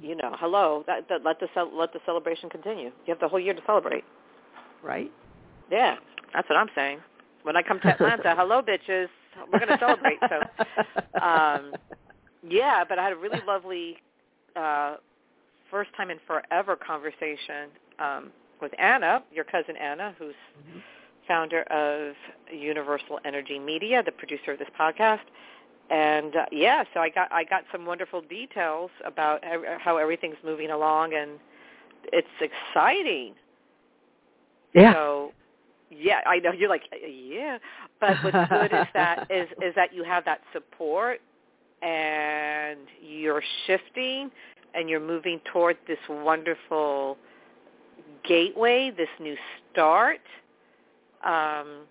[0.00, 2.86] you know, hello, that, that let the cel- let the celebration continue.
[2.86, 4.04] You have the whole year to celebrate.
[4.82, 5.10] right.
[5.70, 5.96] Yeah,
[6.34, 6.98] that's what I'm saying.
[7.42, 9.08] When I come to Atlanta, hello, bitches.
[9.52, 10.18] We're going to celebrate.
[10.28, 11.72] So, um,
[12.48, 13.96] yeah, but I had a really lovely
[14.56, 14.96] uh,
[15.70, 20.82] first time in forever conversation um, with Anna, your cousin Anna, who's Mhm.
[21.26, 22.14] founder of
[22.52, 25.20] Universal Energy Media, the producer of this podcast.
[25.90, 30.36] And uh, yeah, so I got I got some wonderful details about ev- how everything's
[30.44, 31.32] moving along, and
[32.12, 33.34] it's exciting.
[34.74, 34.92] yeah.
[34.94, 35.32] So,
[35.90, 37.58] yeah, I know you're like, yeah,
[38.00, 41.20] but what's good is that is is that you have that support,
[41.82, 44.30] and you're shifting,
[44.74, 47.18] and you're moving toward this wonderful
[48.26, 49.36] gateway, this new
[49.70, 50.20] start.
[51.24, 51.82] Um,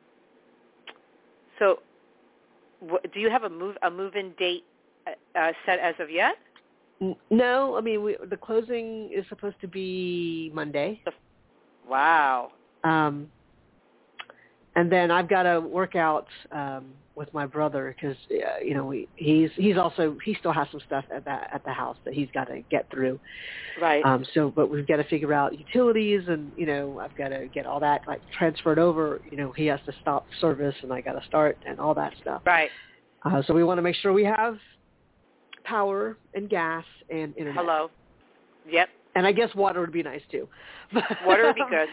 [1.60, 1.80] so,
[3.14, 4.64] do you have a move a move-in date
[5.08, 6.36] uh, uh, set as of yet?
[7.30, 11.02] No, I mean we, the closing is supposed to be Monday.
[11.88, 12.52] Wow.
[12.84, 13.30] Um,
[14.76, 18.86] and then I've got to work out um, with my brother because uh, you know
[18.86, 22.14] we, he's he's also he still has some stuff at that at the house that
[22.14, 23.20] he's got to get through.
[23.82, 24.04] Right.
[24.04, 27.48] Um, so, but we've got to figure out utilities, and you know, I've got to
[27.54, 29.22] get all that like transferred over.
[29.30, 32.14] You know, he has to stop service, and I got to start, and all that
[32.22, 32.42] stuff.
[32.46, 32.70] right.
[33.26, 34.58] Uh, so we want to make sure we have
[35.64, 37.56] power and gas and internet.
[37.56, 37.90] Hello.
[38.70, 38.90] Yep.
[39.16, 40.50] And I guess water would be nice too.
[41.26, 41.88] Water would be good.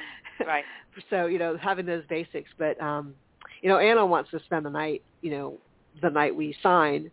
[0.44, 0.64] Right.
[1.09, 3.14] So you know, having those basics, but um,
[3.62, 5.59] you know, Anna wants to spend the night, you know,
[6.03, 7.11] the night we sign,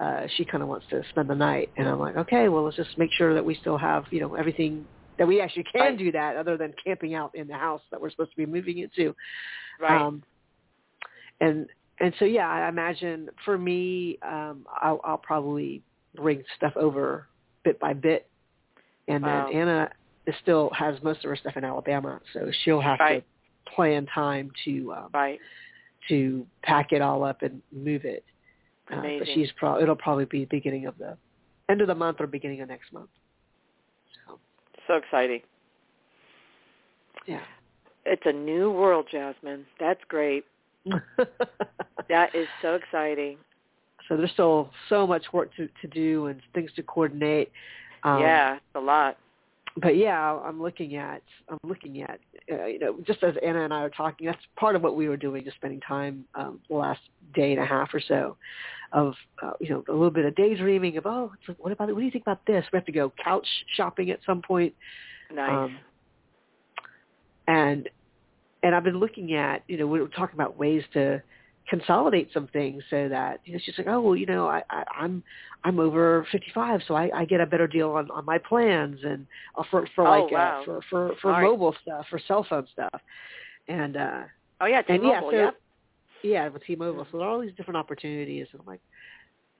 [0.00, 2.76] uh, she kind of wants to spend the night, and I'm like, okay, well, let's
[2.76, 4.86] just make sure that we still have, you know, everything
[5.18, 8.10] that we actually can do that other than camping out in the house that we're
[8.10, 9.14] supposed to be moving into.
[9.78, 10.00] Right.
[10.00, 10.22] Um,
[11.40, 11.66] and
[12.00, 15.82] and so yeah, I imagine for me, um, I'll, I'll probably
[16.16, 17.28] bring stuff over
[17.62, 18.30] bit by bit,
[19.08, 19.50] and then Wow.
[19.52, 19.90] Anna
[20.26, 23.20] is still has most of her stuff in Alabama, so she'll have Right.
[23.20, 23.29] to
[23.66, 25.38] plan time to um, right.
[26.08, 28.24] to pack it all up and move it.
[28.92, 31.16] Uh, but she's pro- it'll probably be beginning of the
[31.68, 33.08] end of the month or beginning of next month.
[34.26, 34.38] So
[34.88, 35.40] So exciting.
[37.26, 37.42] yeah.
[38.06, 39.66] It's a new world, Jasmine.
[39.78, 40.44] That's great.
[42.08, 43.36] That is so exciting.
[44.08, 47.52] so there's still so much work to, to do and things to coordinate.
[48.02, 49.16] Um, yeah, it's a lot.
[49.80, 52.18] But yeah, I'm looking at I'm looking at
[52.50, 55.08] uh, you know just as Anna and I are talking, that's part of what we
[55.08, 57.00] were doing, just spending time um, the last
[57.34, 58.36] day and a half or so,
[58.92, 62.04] of uh, you know a little bit of daydreaming of oh what about what do
[62.04, 62.64] you think about this?
[62.72, 64.74] We have to go couch shopping at some point.
[65.32, 65.50] Nice.
[65.50, 65.78] Um,
[67.46, 67.88] and
[68.62, 71.22] and I've been looking at, you know, we were talking about ways to
[71.70, 74.82] consolidate some things so that you know, she's like, oh well, you know, I, I
[74.98, 75.22] I'm
[75.64, 79.26] I'm over 55, so I, I get a better deal on on my plans and
[79.56, 80.60] uh, for for Oh, like wow.
[80.60, 81.44] uh, for for for Smart.
[81.44, 83.00] mobile stuff, for cell phone stuff,
[83.68, 84.22] and uh
[84.60, 85.30] oh yeah, and yeah, T-Mobile.
[85.30, 85.54] so yep.
[86.24, 88.80] yeah, with T-Mobile, so there are all these different opportunities, and I'm like,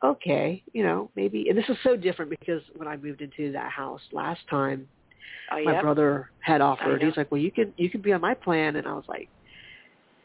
[0.05, 3.71] okay, you know, maybe, and this is so different because when I moved into that
[3.71, 4.89] house last time,
[5.53, 5.81] Oh my yeah.
[5.81, 7.03] brother had offered.
[7.03, 9.29] He's like, "Well, you can you can be on my plan," and I was like,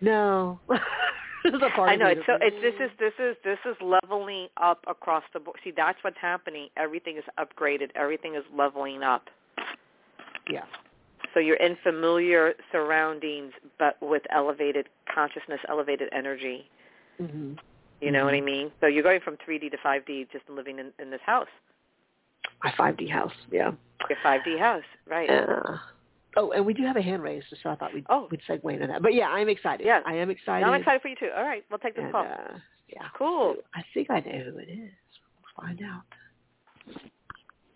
[0.01, 0.61] "No."
[1.51, 4.47] There's a part I know it's so it's this is this is this is leveling
[4.57, 5.57] up across the board.
[5.63, 6.69] See, that's what's happening.
[6.75, 7.89] Everything is upgraded.
[7.95, 9.29] Everything is leveling up.
[10.49, 10.63] yeah,
[11.33, 16.69] So you're in familiar surroundings, but with elevated consciousness, elevated energy.
[17.17, 17.53] hmm
[18.01, 18.71] You know what I mean?
[18.81, 21.47] So you're going from 3D to 5D just living in, in this house,
[22.63, 23.33] my 5D house.
[23.51, 23.71] Yeah.
[24.09, 25.29] your 5D house, right?
[25.29, 25.77] Uh,
[26.37, 28.27] oh, and we do have a hand raised, so I thought we'd Oh.
[28.31, 29.01] we'd segue into that.
[29.01, 29.85] But yeah, I'm excited.
[29.85, 30.01] Yeah.
[30.05, 30.65] I am excited.
[30.65, 31.29] I'm excited for you too.
[31.35, 32.25] All right, we'll take this And, call.
[32.25, 32.57] uh,
[32.89, 33.55] yeah, Cool.
[33.73, 34.91] I think I know who it is.
[35.57, 36.03] We'll find out.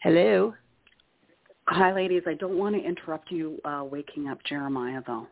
[0.02, 0.54] Hello.
[1.67, 2.24] Hi, ladies.
[2.28, 5.28] I don't want to interrupt you uh, waking up Jeremiah, though.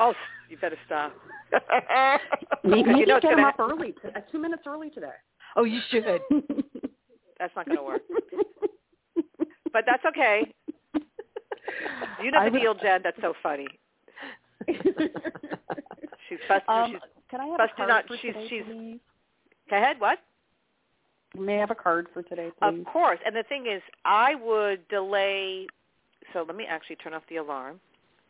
[0.00, 0.14] Oh,
[0.48, 1.12] you better stop.
[2.64, 4.90] Maybe, Because you know it's get him gonna up early, t- uh, two minutes early
[4.90, 5.12] today.
[5.56, 6.04] Oh, you should.
[7.38, 8.02] That's not going to work.
[9.72, 10.52] But that's okay.
[12.22, 13.00] You know I the deal, Jen.
[13.02, 13.66] That's so funny.
[16.28, 16.64] She's fussed.
[16.68, 17.00] um, she's,
[17.30, 18.98] can I have Plus, a card for she's- today, she's- please?
[19.70, 20.00] go ahead.
[20.00, 20.18] What?
[21.36, 22.80] May I have a card for today, please?
[22.80, 23.18] Of course.
[23.26, 25.66] And the thing is, I would delay.
[26.32, 27.80] So let me actually turn off the alarm.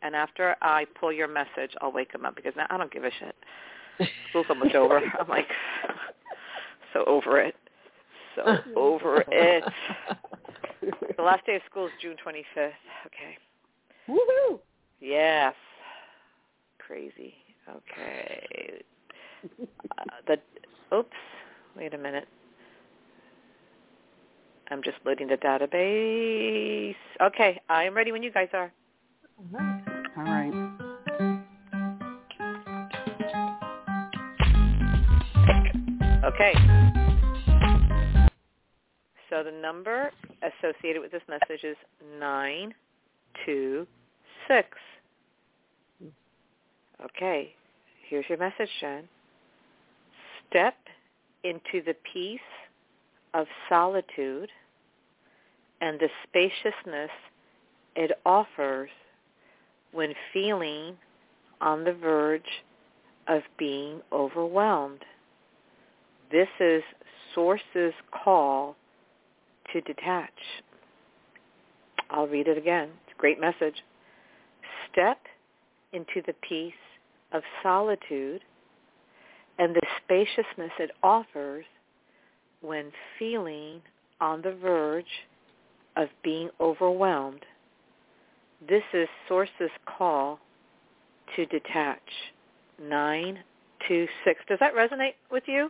[0.01, 3.03] And after I pull your message, I'll wake him up because now I don't give
[3.03, 3.35] a shit.
[4.29, 4.97] School's almost over.
[4.97, 5.47] I'm like,
[6.93, 7.55] so over it.
[8.35, 9.63] So over it.
[11.17, 12.71] The last day of school is June 25th.
[13.05, 13.37] Okay.
[14.07, 14.59] Woohoo!
[14.99, 15.53] Yes.
[16.79, 17.33] Crazy.
[17.69, 18.81] Okay.
[19.97, 20.37] Uh, the
[20.95, 21.09] oops.
[21.75, 22.27] Wait a minute.
[24.71, 26.95] I'm just loading the database.
[27.21, 28.71] Okay, I am ready when you guys are.
[30.17, 30.51] All right.
[36.25, 36.53] Okay.
[39.29, 40.11] So the number
[40.45, 41.77] associated with this message is
[42.19, 42.73] nine
[43.45, 43.87] two
[44.47, 44.67] six.
[47.03, 47.53] Okay.
[48.07, 49.03] Here's your message, Jen.
[50.49, 50.75] Step
[51.43, 52.39] into the peace
[53.33, 54.49] of solitude
[55.81, 57.09] and the spaciousness
[57.95, 58.89] it offers
[59.91, 60.95] when feeling
[61.61, 62.41] on the verge
[63.27, 65.03] of being overwhelmed.
[66.31, 66.83] This is
[67.33, 68.75] Source's call
[69.73, 70.29] to detach.
[72.09, 72.89] I'll read it again.
[73.03, 73.75] It's a great message.
[74.91, 75.17] Step
[75.93, 76.73] into the peace
[77.31, 78.41] of solitude
[79.57, 81.65] and the spaciousness it offers
[82.61, 83.81] when feeling
[84.21, 85.05] on the verge
[85.95, 87.45] of being overwhelmed.
[88.67, 90.39] This is Source's call
[91.35, 91.99] to detach.
[92.81, 94.41] 926.
[94.47, 95.69] Does that resonate with you?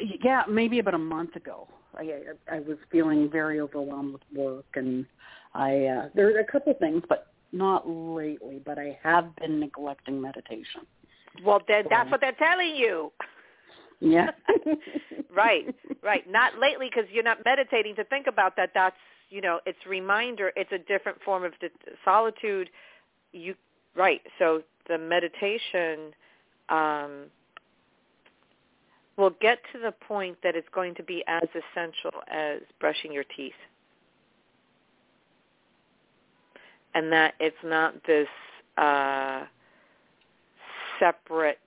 [0.00, 1.68] Yeah, maybe about a month ago.
[1.96, 5.06] I, I, was feeling very overwhelmed with work, and
[5.54, 8.60] I uh, there are a couple of things, but not lately.
[8.64, 10.82] But I have been neglecting meditation.
[11.44, 13.12] Well, then that's what they're telling you.
[14.00, 14.30] Yeah.
[15.34, 16.28] right, right.
[16.28, 18.70] Not lately because you're not meditating to think about that.
[18.74, 18.96] That's
[19.30, 20.52] you know, it's reminder.
[20.56, 21.70] It's a different form of de-
[22.04, 22.70] solitude.
[23.32, 23.54] You
[23.94, 24.20] right.
[24.38, 26.12] So the meditation
[26.68, 27.26] um,
[29.16, 33.24] will get to the point that it's going to be as essential as brushing your
[33.36, 33.52] teeth.
[36.94, 38.28] And that it's not this
[38.76, 39.44] uh,
[40.98, 41.58] separate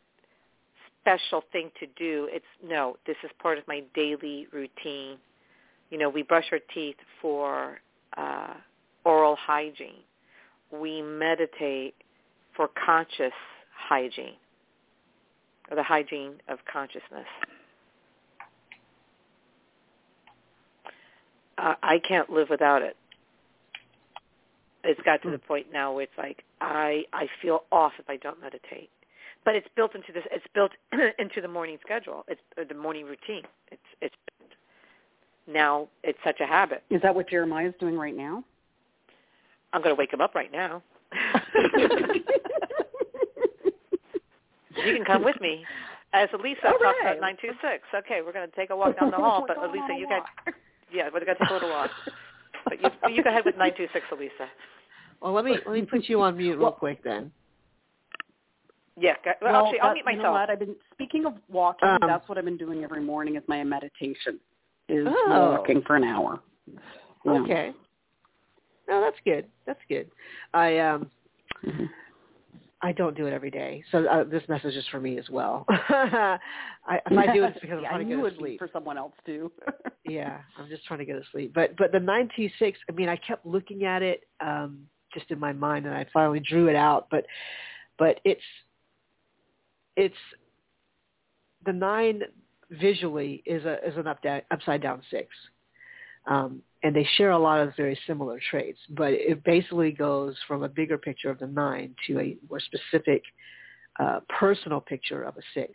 [1.02, 2.30] special thing to do.
[2.32, 5.18] It's no, this is part of my daily routine.
[5.90, 7.80] You know, we brush our teeth for
[8.18, 8.54] uh,
[9.06, 10.04] oral hygiene.
[10.72, 11.96] We meditate
[12.56, 13.34] for conscious
[13.90, 14.36] hygiene
[15.70, 17.28] or the hygiene of consciousness.
[21.58, 22.96] Uh, I can't live without it.
[24.84, 28.18] It's got to the point now where it's like I I feel off if I
[28.18, 28.90] don't meditate.
[29.44, 30.24] But it's built into this.
[30.32, 30.72] It's built
[31.20, 32.26] into the morning schedule.
[32.28, 33.44] It's the morning routine.
[33.72, 34.16] It's it's
[35.48, 36.84] now it's such a habit.
[36.90, 38.44] Is that what Jeremiah is doing right now?
[39.74, 40.82] I'm going to wake him up right now.
[44.86, 45.66] you can come with me.
[46.14, 47.18] As Alyssa All talks right.
[47.18, 47.84] about 926.
[48.06, 49.44] Okay, we're going to take a walk down the hall.
[49.48, 50.24] But We're Alyssa, you got
[50.92, 51.92] yeah, we're going to take a little walk.
[52.66, 54.48] But you, you go ahead with 926, Alyssa.
[55.22, 57.32] Well, let me let me put you on mute real Well- quick then.
[59.00, 60.34] Yeah, well, Well, actually, I'll that- mute You know myself.
[60.34, 60.50] what?
[60.50, 61.88] I've been speaking of walking.
[61.88, 63.36] Um, that's what I've been doing every morning.
[63.36, 64.40] Is my meditation
[64.90, 65.52] is Oh.
[65.58, 66.40] walking for an hour.
[67.26, 67.32] Yeah.
[67.42, 67.74] Okay.
[68.90, 69.46] No, that's good.
[69.66, 70.10] That's good.
[70.54, 71.12] I um
[71.66, 71.90] Mhm.
[72.82, 75.66] I don't do it every day, so uh, this message is for me as well.
[75.70, 76.38] I,
[77.10, 78.60] if I do it, it's because I'm yeah, trying to go to sleep.
[78.60, 79.52] for someone else too.
[80.06, 81.54] yeah, I'm just trying to go to sleep.
[81.56, 85.54] But but the 926, I mean, I kept looking at it um just in my
[85.54, 87.08] mind, and I finally drew it out.
[87.10, 87.26] But
[87.98, 88.42] but it's
[89.96, 90.16] it's
[91.66, 92.22] the nine
[92.70, 95.30] visually is a is an up down, upside down six,
[96.28, 98.80] um, and they share a lot of very similar traits.
[98.90, 103.24] But it basically goes from a bigger picture of the nine to a more specific
[104.00, 105.72] uh, personal picture of a six,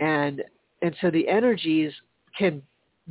[0.00, 0.42] and
[0.82, 1.92] and so the energies
[2.36, 2.62] can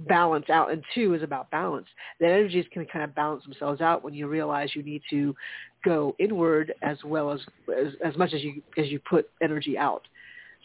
[0.07, 1.85] balance out and two is about balance
[2.21, 5.35] the energies can kind of balance themselves out when you realize you need to
[5.83, 7.41] go inward as well as
[7.77, 10.03] as, as much as you as you put energy out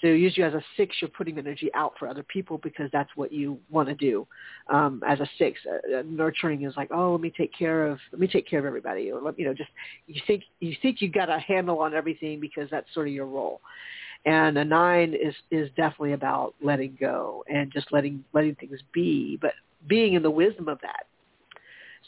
[0.00, 3.32] so usually as a six you're putting energy out for other people because that's what
[3.32, 4.26] you want to do.
[4.68, 7.98] Um as a six uh, uh, nurturing is like oh let me take care of
[8.12, 9.70] let me take care of everybody or let you know just
[10.06, 13.26] you think you think you got a handle on everything because that's sort of your
[13.26, 13.60] role.
[14.24, 19.38] And a nine is is definitely about letting go and just letting letting things be
[19.40, 19.52] but
[19.88, 21.06] being in the wisdom of that.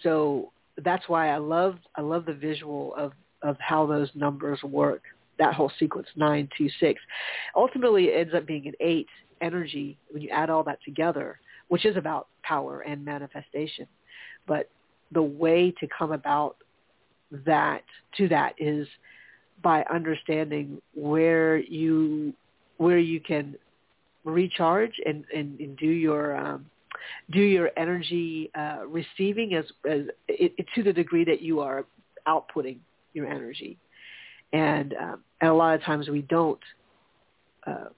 [0.03, 0.53] So
[0.85, 5.03] that's why i love i love the visual of of how those numbers work
[5.38, 7.01] that whole sequence nine two six
[7.55, 9.09] ultimately it ends up being an eight
[9.40, 13.87] energy when you add all that together which is about power and manifestation.
[14.46, 14.70] But
[15.12, 16.57] the way to come about
[17.44, 17.83] that
[18.16, 18.87] to that is
[19.62, 22.33] by understanding where you
[22.79, 23.57] where you can
[24.24, 26.66] recharge and, and, and do your um,
[27.31, 31.85] do your energy uh, receiving as, as it, it, to the degree that you are
[32.27, 32.79] outputting
[33.14, 33.77] your energy,
[34.52, 36.61] and um, and a lot of times we don't
[37.66, 37.88] uh,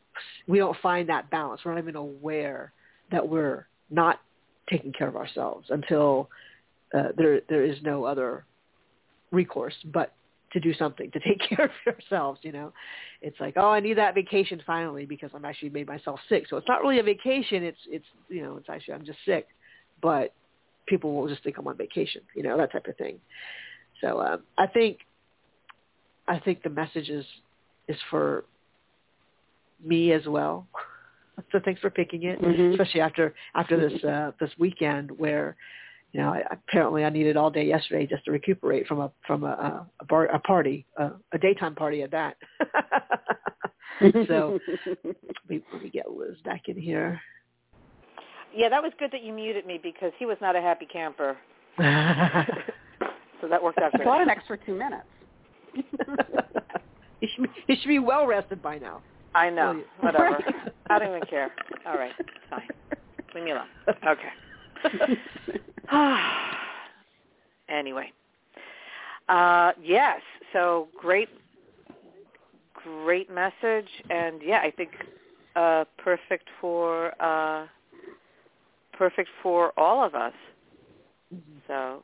[0.47, 1.63] we don't find that balance.
[1.65, 2.73] We're not even aware
[3.11, 4.21] that we're not
[4.69, 6.29] taking care of ourselves until
[6.95, 8.45] uh, there there is no other
[9.31, 10.13] recourse but
[10.53, 12.73] to do something to take care of yourselves you know?
[13.23, 16.45] It's like oh i need that vacation finally because i'm actually made myself sick.
[16.49, 17.63] So it's not really a vacation.
[17.63, 19.49] It's it's you know it's actually i'm just sick.
[20.03, 20.33] But
[20.87, 23.19] people will just think i'm on vacation you know that type of thing.
[24.01, 24.99] So um i think
[26.31, 27.27] i think the message is
[27.89, 28.45] is for
[29.85, 30.67] me as well
[31.53, 32.73] so thanks for picking it Mhm.
[32.73, 35.57] especially after after this uh this weekend where
[36.13, 39.45] you know, I, apparently I needed all day yesterday just to recuperate from a from
[39.45, 42.37] a a, bar, a party, a, a daytime party at that.
[44.27, 44.59] so
[45.49, 47.21] we, let me get Liz back in here.
[48.55, 51.37] Yeah, that was good that you muted me because he was not a happy camper.
[53.41, 54.07] So that worked out I great.
[54.07, 55.07] got an extra two minutes.
[57.21, 59.03] He, should be, should be well rested by now.
[59.35, 59.83] I know.
[60.01, 60.31] Whatever.
[60.31, 60.73] Right.
[60.91, 61.51] I don't even care.
[61.87, 62.13] All right.
[62.49, 62.69] Fine.
[63.35, 63.69] Leave me alone.
[64.07, 64.31] Okay.
[67.69, 68.13] anyway.
[69.29, 70.21] Uh, yes.
[70.53, 71.29] So great,
[72.75, 74.91] great message, and yeah, I think
[75.55, 77.67] uh, perfect for uh,
[78.93, 80.33] perfect for all of us.
[81.69, 82.03] So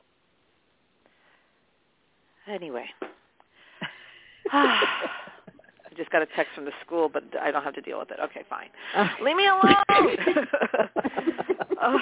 [2.48, 2.86] anyway.
[4.52, 8.10] I just got a text from the school, but I don't have to deal with
[8.10, 8.18] it.
[8.22, 8.68] Okay, fine.
[9.22, 9.74] Leave me alone.
[11.82, 11.98] oh.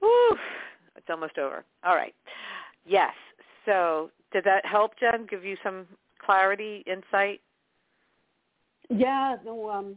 [0.00, 0.36] Whew.
[0.96, 1.64] It's almost over.
[1.84, 2.14] All right.
[2.86, 3.12] Yes.
[3.64, 5.26] So did that help, Jen?
[5.28, 5.86] Give you some
[6.24, 7.40] clarity, insight?
[8.90, 9.96] Yeah, no, um,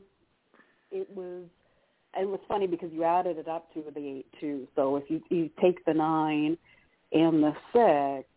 [0.91, 1.43] it was.
[2.19, 4.67] It was funny because you added it up to the eight too.
[4.75, 6.57] So if you you take the nine
[7.13, 8.27] and the six,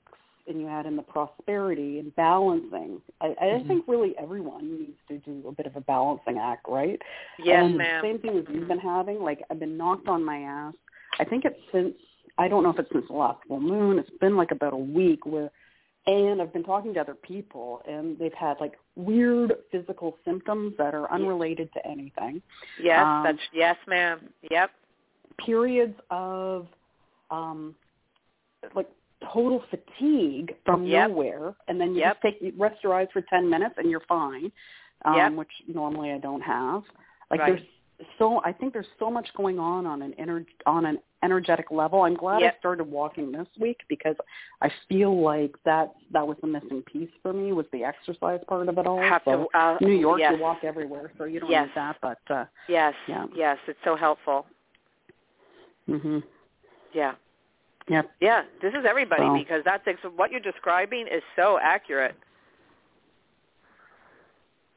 [0.46, 3.66] and you add in the prosperity and balancing, I, I Mhm.
[3.66, 7.00] think really everyone needs to do a bit of a balancing act, right?
[7.38, 8.02] Yes, and ma'am.
[8.02, 9.22] Same thing as you've been having.
[9.22, 10.74] Like I've been knocked on my ass.
[11.18, 11.94] I think it's since
[12.36, 13.98] I don't know if it's since the last full moon.
[13.98, 15.50] It's been like about a week where,
[16.06, 20.94] and I've been talking to other people, and they've had like weird physical symptoms that
[20.94, 22.42] are unrelated to anything.
[22.78, 24.28] Yes, Um, that's yes, ma'am.
[24.50, 24.70] Yep.
[25.38, 26.66] Periods of,
[27.30, 27.74] um,
[28.74, 28.88] like
[29.32, 31.10] total fatigue from Yep.
[31.10, 32.12] nowhere, and then you Yep.
[32.14, 34.50] just take you rest your eyes for ten minutes and you're fine.
[35.04, 35.32] Um, Yep.
[35.32, 36.82] which normally I don't have.
[37.30, 37.56] Like Right.
[37.56, 37.68] there's
[38.18, 42.02] so I think there's so much going on on an ener- on an energetic level.
[42.02, 42.42] I'm glad.
[42.42, 44.16] I started walking this week because
[44.60, 48.68] I feel like that that was the missing piece for me was the exercise part
[48.68, 49.00] of it all.
[49.00, 49.58] Have so to.
[49.58, 50.32] Uh, New York, yes.
[50.36, 51.68] you walk everywhere, so you don't Yes.
[51.68, 51.96] need that.
[52.02, 52.94] But uh, Yes.
[53.06, 53.26] Yeah.
[53.34, 53.58] Yes.
[53.68, 54.46] It's so helpful.
[55.86, 56.18] hmm
[56.92, 57.14] Yeah.
[57.88, 58.10] Yep.
[58.20, 58.42] Yeah.
[58.62, 62.14] This is everybody So- because that's ex- what you're describing is so accurate.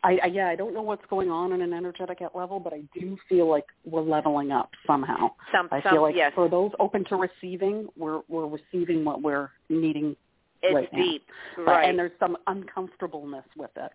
[0.04, 2.84] I, I yeah, I don't know what's going on in an energetic level, but I
[2.98, 5.32] do feel like we're leveling up somehow.
[5.52, 5.68] Some.
[5.72, 5.92] I some.
[5.94, 6.32] feel like yes.
[6.36, 10.16] for those open to receiving, we're we're receiving what we're needing
[10.62, 11.04] it's right now.
[11.04, 11.24] deep.
[11.56, 11.90] But- Right.
[11.90, 13.92] And there's some uncomfortableness with it.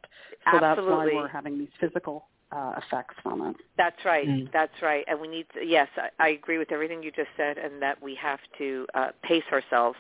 [0.53, 3.57] So that's why we're having these physical uh, effects from it.
[3.77, 4.29] That's right.
[4.29, 4.53] Mm.
[4.53, 5.05] That's right.
[5.09, 8.03] And we need to, yes, I, I agree with everything you just said and that
[8.03, 9.97] we have to uh, pace ourselves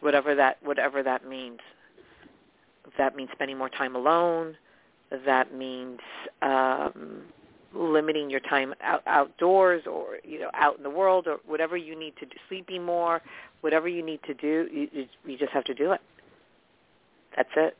[0.00, 1.60] whatever that whatever that means.
[2.96, 4.56] That means spending more time alone,
[5.26, 6.00] that means
[6.42, 7.22] um
[7.74, 11.98] limiting your time out, outdoors or you know out in the world or whatever you
[11.98, 13.20] need to do sleeping more,
[13.60, 16.00] whatever you need to do, you, you, you just have to do it.
[17.36, 17.76] That's it.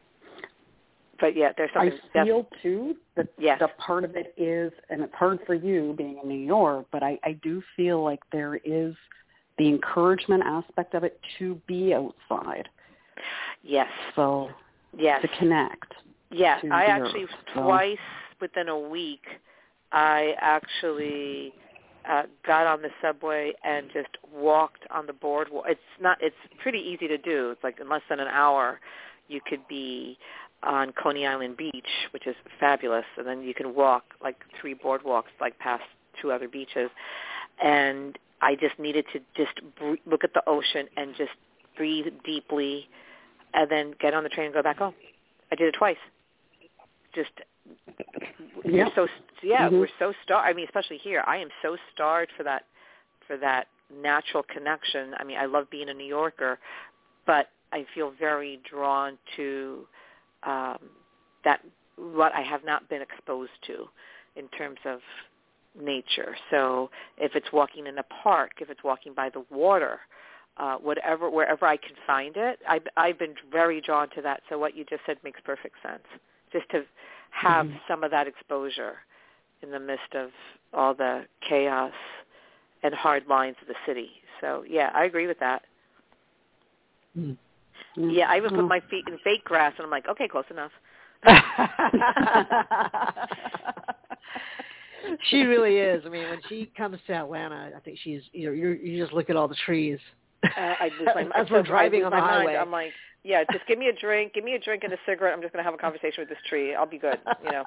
[1.20, 3.58] But yeah, there's I something def- feel too that Yes.
[3.60, 7.02] the part of it is, and it's hard for you being in New York, but
[7.02, 8.94] I, I do feel like there is
[9.58, 12.68] the encouragement aspect of it to be outside.
[13.62, 13.88] yes.
[14.14, 14.48] So
[14.96, 15.20] Yes.
[15.22, 15.92] to connect.
[16.30, 17.98] Yes, to I actually earth, so- twice
[18.40, 19.24] within a week,
[19.92, 21.52] I actually
[22.08, 25.64] uh, got on the subway and just walked on the boardwalk.
[25.68, 26.18] It's not.
[26.22, 27.50] It's pretty easy to do.
[27.50, 28.80] It's like in less than an hour,
[29.28, 30.16] you could be
[30.62, 35.30] on Coney Island Beach, which is fabulous, and then you can walk like three boardwalks,
[35.40, 35.84] like past
[36.20, 36.90] two other beaches,
[37.62, 41.30] and I just needed to just br- look at the ocean and just
[41.76, 42.88] breathe deeply,
[43.54, 44.94] and then get on the train and go back home.
[45.52, 45.96] I did it twice.
[47.14, 47.30] Just
[48.64, 48.88] Yeah.
[48.88, 49.08] we're so
[49.42, 49.80] yeah, Mhm.
[49.80, 50.48] we're so starved.
[50.48, 52.64] I mean, especially here, I am so starved for that
[53.26, 55.14] for that natural connection.
[55.18, 56.58] I mean, I love being a New Yorker,
[57.26, 59.86] but I feel very drawn to
[60.44, 60.78] um,
[61.44, 61.60] that
[61.96, 63.88] what I have not been exposed to
[64.36, 65.00] in terms of
[65.80, 66.36] nature.
[66.50, 70.00] So if it's walking in a park, if it's walking by the water,
[70.56, 74.42] uh, whatever, wherever I can find it, I've, I've been very drawn to that.
[74.48, 76.02] So what you just said makes perfect sense.
[76.52, 76.84] Just to
[77.30, 77.80] have Mhm.
[77.86, 78.98] some of that exposure
[79.62, 80.32] in the midst of
[80.72, 81.92] all the chaos
[82.82, 84.22] and hard lines of the city.
[84.40, 85.64] So yeah, I agree with that.
[87.16, 87.36] Mm.
[87.96, 88.68] Yeah, I even put Mm.
[88.68, 90.70] my feet in fake grass, and I'm like, okay, close enough.
[95.30, 96.04] she really is.
[96.06, 99.12] I mean, when she comes to Atlanta, I think she's you know you you just
[99.12, 99.98] look at all the trees.
[100.44, 100.48] Uh,
[100.80, 102.48] I lose my As I we're driving on the my mind.
[102.48, 102.56] highway.
[102.56, 102.92] I'm like,
[103.24, 105.34] yeah, just give me a drink, give me a drink and a cigarette.
[105.34, 106.74] I'm just going to have a conversation with this tree.
[106.74, 107.18] I'll be good.
[107.44, 107.64] You know,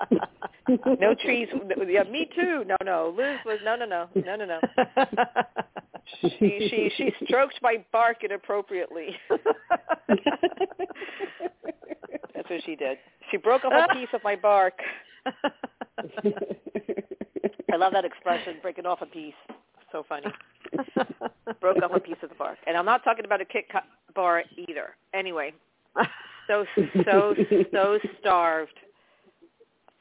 [1.00, 1.48] no trees.
[1.88, 2.64] Yeah, me too.
[2.66, 3.14] No, no.
[3.16, 4.60] Liz was no, no, no, no, no, no.
[6.20, 9.16] She she she stroked my bark inappropriately.
[12.34, 12.98] That's what she did.
[13.30, 14.80] She broke off a piece of my bark.
[17.72, 19.34] I love that expression, breaking off a piece.
[19.92, 20.28] So funny.
[21.62, 22.58] Broke off a piece of the bark.
[22.66, 23.84] And I'm not talking about a Kit Kat
[24.16, 24.96] bar either.
[25.14, 25.54] Anyway,
[26.48, 26.66] so
[27.06, 27.36] so
[27.72, 28.80] so starved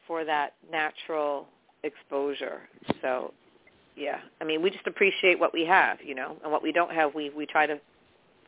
[0.06, 1.46] for that natural
[1.82, 2.60] exposure.
[3.02, 3.32] So
[3.96, 6.92] yeah, I mean, we just appreciate what we have, you know, and what we don't
[6.92, 7.80] have, we we try to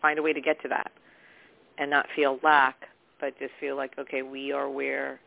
[0.00, 0.92] find a way to get to that,
[1.78, 2.88] and not feel lack,
[3.20, 5.20] but just feel like okay, we are where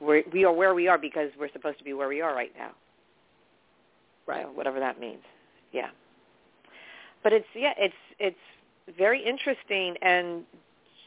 [0.00, 2.52] we're, we are where we are because we're supposed to be where we are right
[2.58, 2.72] now.
[4.26, 4.52] Right.
[4.54, 5.22] Whatever that means.
[5.72, 5.88] Yeah.
[7.22, 8.36] But it's yeah, it's it's
[8.98, 10.44] very interesting and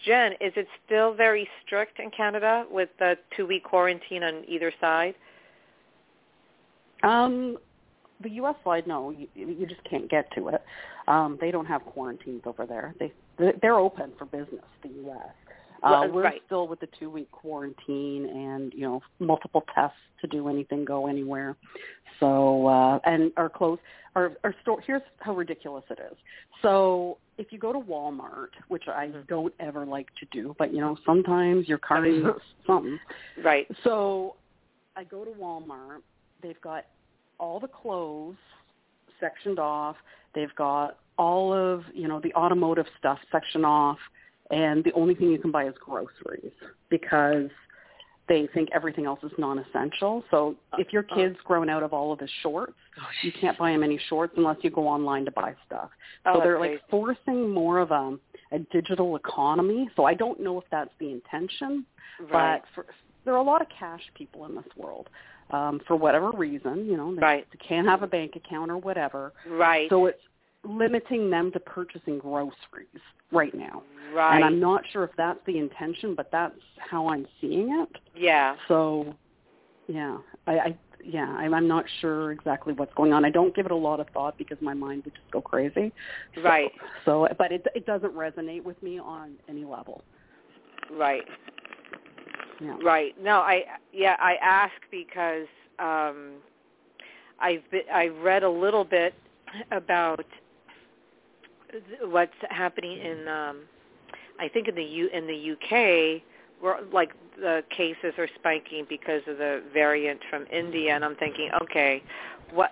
[0.05, 4.72] Jen, is it still very strict in Canada with the two week quarantine on either
[4.80, 5.15] side?
[7.03, 7.57] Um,
[8.22, 8.55] the U.S.
[8.63, 10.63] side, no, you, you just can't get to it.
[11.07, 12.95] Um, they don't have quarantines over there.
[12.99, 13.11] They
[13.61, 14.65] they're open for business.
[14.82, 15.34] The U.S.
[15.84, 16.41] Uh, we're right.
[16.45, 21.07] still with the two week quarantine and you know multiple tests to do anything go
[21.07, 21.55] anywhere.
[22.19, 23.80] So uh, and our clothes,
[24.15, 24.82] our our store.
[24.86, 26.17] Here's how ridiculous it is.
[26.61, 29.28] So if you go to Walmart, which I Mhm.
[29.28, 32.25] don't ever like to do, but you know sometimes your car needs
[32.67, 32.99] something.
[33.43, 33.67] Right.
[33.84, 34.36] So
[34.95, 36.01] I go to Walmart.
[36.41, 36.86] They've got
[37.39, 38.38] all the clothes
[39.19, 39.95] sectioned off.
[40.34, 43.97] They've got all of you know the automotive stuff sectioned off,
[44.52, 46.52] and the only thing you can buy is groceries
[46.89, 47.50] because
[48.30, 50.24] they think everything else is non-essential.
[50.32, 52.74] So if your kid's grown out of all of his shorts,
[53.24, 55.89] you can't buy him any shorts unless you go online to buy stuff.
[56.26, 56.74] Oh, so that's they're crazy.
[56.74, 58.18] like forcing more of a,
[58.52, 59.89] a digital economy.
[59.95, 61.86] So I don't know if that's the intention,
[62.30, 62.62] right.
[62.62, 62.86] but for,
[63.24, 65.10] there are a lot of cash people in this world.
[65.50, 67.48] Um, for whatever reason, you know, they, Right.
[67.54, 69.32] they can't have a bank account or whatever.
[69.50, 69.89] right.
[69.89, 70.20] So it's
[70.68, 72.88] limiting them to purchasing groceries
[73.32, 73.84] right now.
[74.13, 74.36] right.
[74.36, 78.01] And I'm not sure if that's the intention, but that's how I'm seeing it.
[78.15, 78.55] yeah.
[78.68, 79.15] So,
[79.88, 83.24] yeah, I, I yeah, I'm, I'm not sure exactly what's going on.
[83.24, 85.93] I don't give it a lot of thought because my mind would just go crazy.
[86.43, 86.72] Right.
[87.05, 90.03] So, but it it doesn't resonate with me on any level.
[90.91, 91.24] Right.
[92.59, 92.76] Yeah.
[92.84, 93.13] Right.
[93.22, 93.63] No, I
[93.93, 95.47] yeah, I ask because
[95.80, 96.34] um
[97.39, 99.13] I've been, I read a little bit
[99.72, 100.26] about
[102.01, 103.61] what's happening in um
[104.39, 106.22] I think in the U in the UK
[106.61, 111.49] where like the cases are spiking because of the variant from India and I'm thinking,
[111.61, 112.01] okay,
[112.51, 112.72] what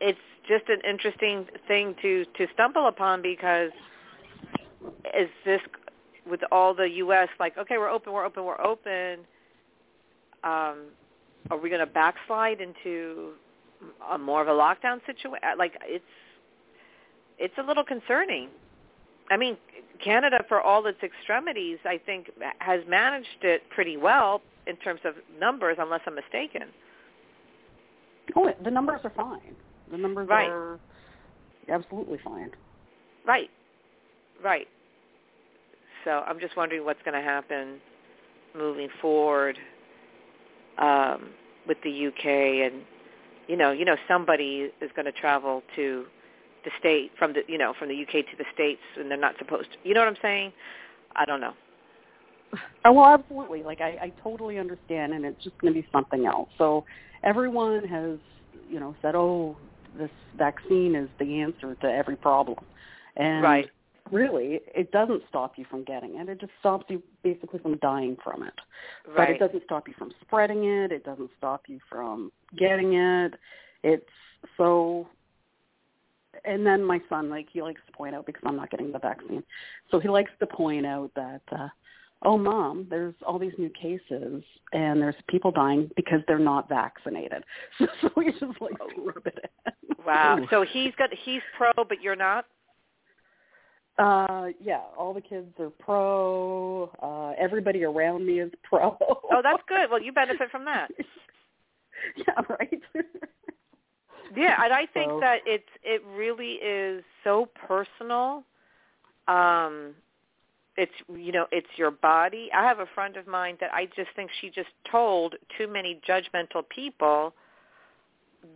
[0.00, 0.18] it's
[0.48, 3.70] just an interesting thing to to stumble upon because
[5.14, 5.60] is this
[6.28, 7.28] with all the U.S.
[7.38, 9.20] like okay we're open we're open we're open
[10.44, 10.86] um,
[11.50, 13.32] are we going to backslide into
[14.12, 16.04] a more of a lockdown situation like it's
[17.38, 18.48] it's a little concerning
[19.30, 19.56] I mean
[20.02, 25.14] Canada for all its extremities I think has managed it pretty well in terms of
[25.38, 26.68] numbers unless I'm mistaken
[28.36, 29.56] Oh, the numbers are fine.
[29.90, 30.48] The numbers Right.
[30.48, 30.78] are
[31.68, 32.50] absolutely fine.
[33.26, 33.50] Right.
[34.42, 34.68] Right.
[36.04, 37.80] So I'm just wondering what's going to happen
[38.54, 39.58] moving forward
[40.78, 41.30] um,
[41.66, 42.82] with the UK, and
[43.48, 46.04] you know, you know, somebody is going to travel to
[46.64, 49.34] the state from the, you know, from the UK to the states, and they're not
[49.38, 49.78] supposed to.
[49.88, 50.52] You know what I'm saying?
[51.16, 51.54] I don't know.
[52.84, 53.62] Oh, well, absolutely.
[53.62, 56.48] Like I, I totally understand, and it's just going to be something else.
[56.58, 56.84] So
[57.22, 58.18] everyone has,
[58.68, 59.56] you know, said, "Oh,
[59.96, 62.58] this vaccine is the answer to every problem,"
[63.16, 63.70] and Right.
[64.10, 66.28] Really, it doesn't stop you from getting it.
[66.28, 68.54] It just stops you basically from dying from it.
[69.06, 69.16] Right.
[69.16, 70.92] But it doesn't stop you from spreading it.
[70.92, 73.34] It doesn't stop you from getting it.
[73.82, 74.04] It's
[74.56, 75.08] so.
[76.44, 78.98] And then my son, like, he likes to point out because I'm not getting the
[78.98, 79.42] vaccine,
[79.90, 81.42] so he likes to point out that.
[81.50, 81.68] uh
[82.24, 87.42] oh mom there's all these new cases and there's people dying because they're not vaccinated
[87.80, 89.72] so, so he just like to rub it in
[90.06, 90.38] Wow.
[90.50, 92.46] So he's got he's pro, but you're not.
[93.98, 99.62] Uh yeah all the kids are pro uh everybody around me is pro Oh, that's
[99.68, 99.90] good.
[99.90, 100.90] Well, you benefit from that.
[102.16, 102.80] yeah right
[104.34, 108.44] Yeah, and I think So- that it's it really is so personal.
[109.28, 109.94] Um
[110.76, 112.48] it's you know, it's your body.
[112.54, 116.00] I have a friend of mine that I just think she just told too many
[116.08, 117.34] judgmental people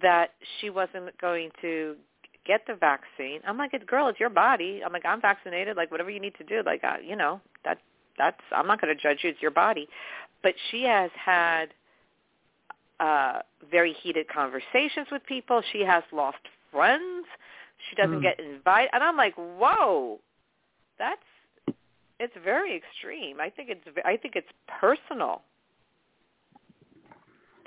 [0.00, 1.94] that she wasn't going to
[2.46, 3.40] get the vaccine.
[3.46, 4.82] I'm like, girl, it's your body.
[4.84, 5.76] I'm like, I'm vaccinated.
[5.76, 6.62] Like, whatever you need to do.
[6.64, 7.78] Like, uh, you know, that
[8.18, 8.40] that's.
[8.52, 9.30] I'm not going to judge you.
[9.30, 9.88] It's your body.
[10.42, 11.66] But she has had
[12.98, 13.40] uh
[13.70, 15.62] very heated conversations with people.
[15.72, 16.38] She has lost
[16.72, 17.26] friends.
[17.90, 18.22] She doesn't Mm.
[18.22, 18.90] get invited.
[18.94, 20.18] And I'm like, whoa,
[20.98, 21.20] that's
[22.18, 23.40] it's very extreme.
[23.40, 24.48] I think it's I think it's
[24.80, 25.42] personal.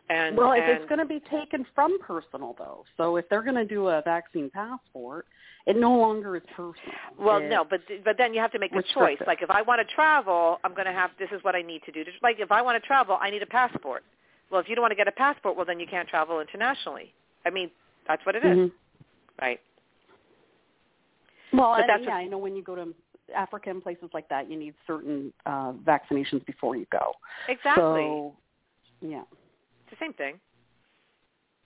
[0.10, 3.44] And well if and, it's going to be taken from personal though so if they're
[3.44, 5.28] going to do a vaccine passport
[5.68, 8.72] it no longer is personal Well, It's- no, but but then you have to make
[8.74, 9.20] a choice.
[9.28, 11.84] Like if I want to travel, I'm going to have this is what I need
[11.84, 12.04] to do.
[12.24, 14.04] Like if I want to travel, I need a passport.
[14.50, 17.14] Well, if you don't want to get a passport, well then you can't travel internationally.
[17.46, 17.70] I mean,
[18.08, 18.72] that's what it is, Mhm.
[19.42, 19.60] right?
[21.54, 22.94] Well, and, that's yeah, what- I know when you go to
[23.36, 27.14] Africa and places like that, you need certain uh, vaccinations before you go.
[27.48, 27.84] Exactly.
[27.84, 28.36] So,
[29.02, 29.24] yeah,
[29.90, 30.40] it's the same thing.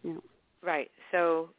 [0.04, 0.14] yeah.
[0.64, 0.92] Right.
[1.12, 1.50] So,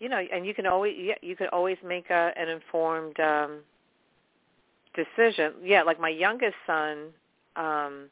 [0.00, 3.60] you know, and you can always yeah, you can always make a, an informed um
[4.94, 5.54] decision.
[5.62, 7.08] Yeah, like my youngest son
[7.56, 8.08] um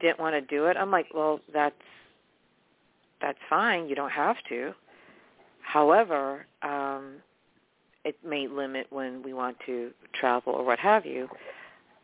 [0.00, 0.76] didn't want to do it.
[0.76, 1.74] I'm like, well, that's
[3.20, 3.88] that's fine.
[3.88, 4.72] You don't have to.
[5.62, 7.16] However, um
[8.04, 11.28] it may limit when we want to travel or what have you.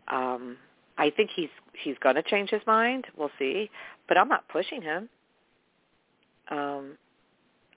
[0.09, 0.59] Um,
[0.99, 1.49] I think he's
[1.83, 3.07] he's going to change his mind.
[3.17, 3.71] We'll see,
[4.09, 5.09] but I'm not pushing him.
[6.51, 6.97] Um,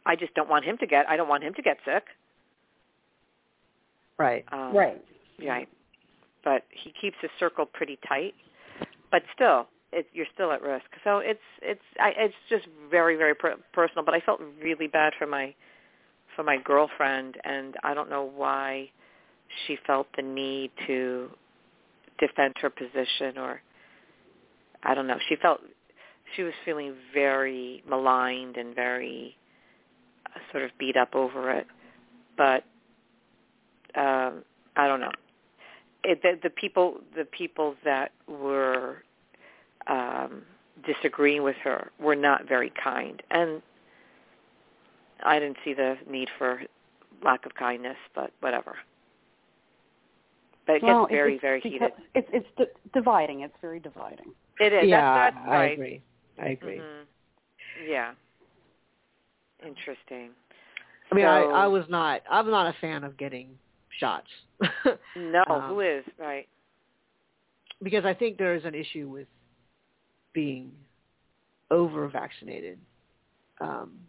[0.05, 1.07] I just don't want him to get.
[1.09, 2.03] I don't want him to get sick.
[4.17, 4.45] Right.
[4.51, 5.01] Um, right.
[5.45, 5.69] Right.
[6.43, 8.33] But he keeps his circle pretty tight.
[9.11, 10.85] But still, it, you're still at risk.
[11.03, 14.03] So it's it's I, it's just very very per- personal.
[14.03, 15.53] But I felt really bad for my
[16.35, 18.89] for my girlfriend, and I don't know why
[19.65, 21.29] she felt the need to
[22.19, 23.61] defend her position, or
[24.83, 25.17] I don't know.
[25.27, 25.61] She felt
[26.35, 29.35] she was feeling very maligned and very
[30.25, 31.67] uh, sort of beat up over it.
[32.37, 32.63] But
[33.95, 34.43] um,
[34.75, 35.11] I don't know.
[36.03, 39.03] It, the, the people the people that were
[39.87, 40.43] um,
[40.85, 43.61] disagreeing with her were not very kind, and
[45.23, 46.61] I didn't see the need for
[47.23, 48.77] lack of kindness, but whatever.
[50.65, 51.91] But it well, gets very it's very heated.
[52.13, 53.41] It's it's di- dividing.
[53.41, 54.31] It's very dividing.
[54.59, 54.87] It is.
[54.87, 56.01] yeah, that's, that's I agree.
[56.41, 56.77] I agree.
[56.79, 57.05] Mhm.
[57.87, 58.13] Yeah.
[59.65, 60.29] Interesting.
[61.11, 62.21] I mean, I, So- I was not.
[62.29, 63.57] I'm not a fan of getting
[63.99, 64.27] shots.
[65.15, 66.47] No, Um, who is right?
[67.81, 69.27] because I think there is an issue with
[70.33, 70.71] being
[71.71, 72.77] over vaccinated.
[73.61, 73.99] Um,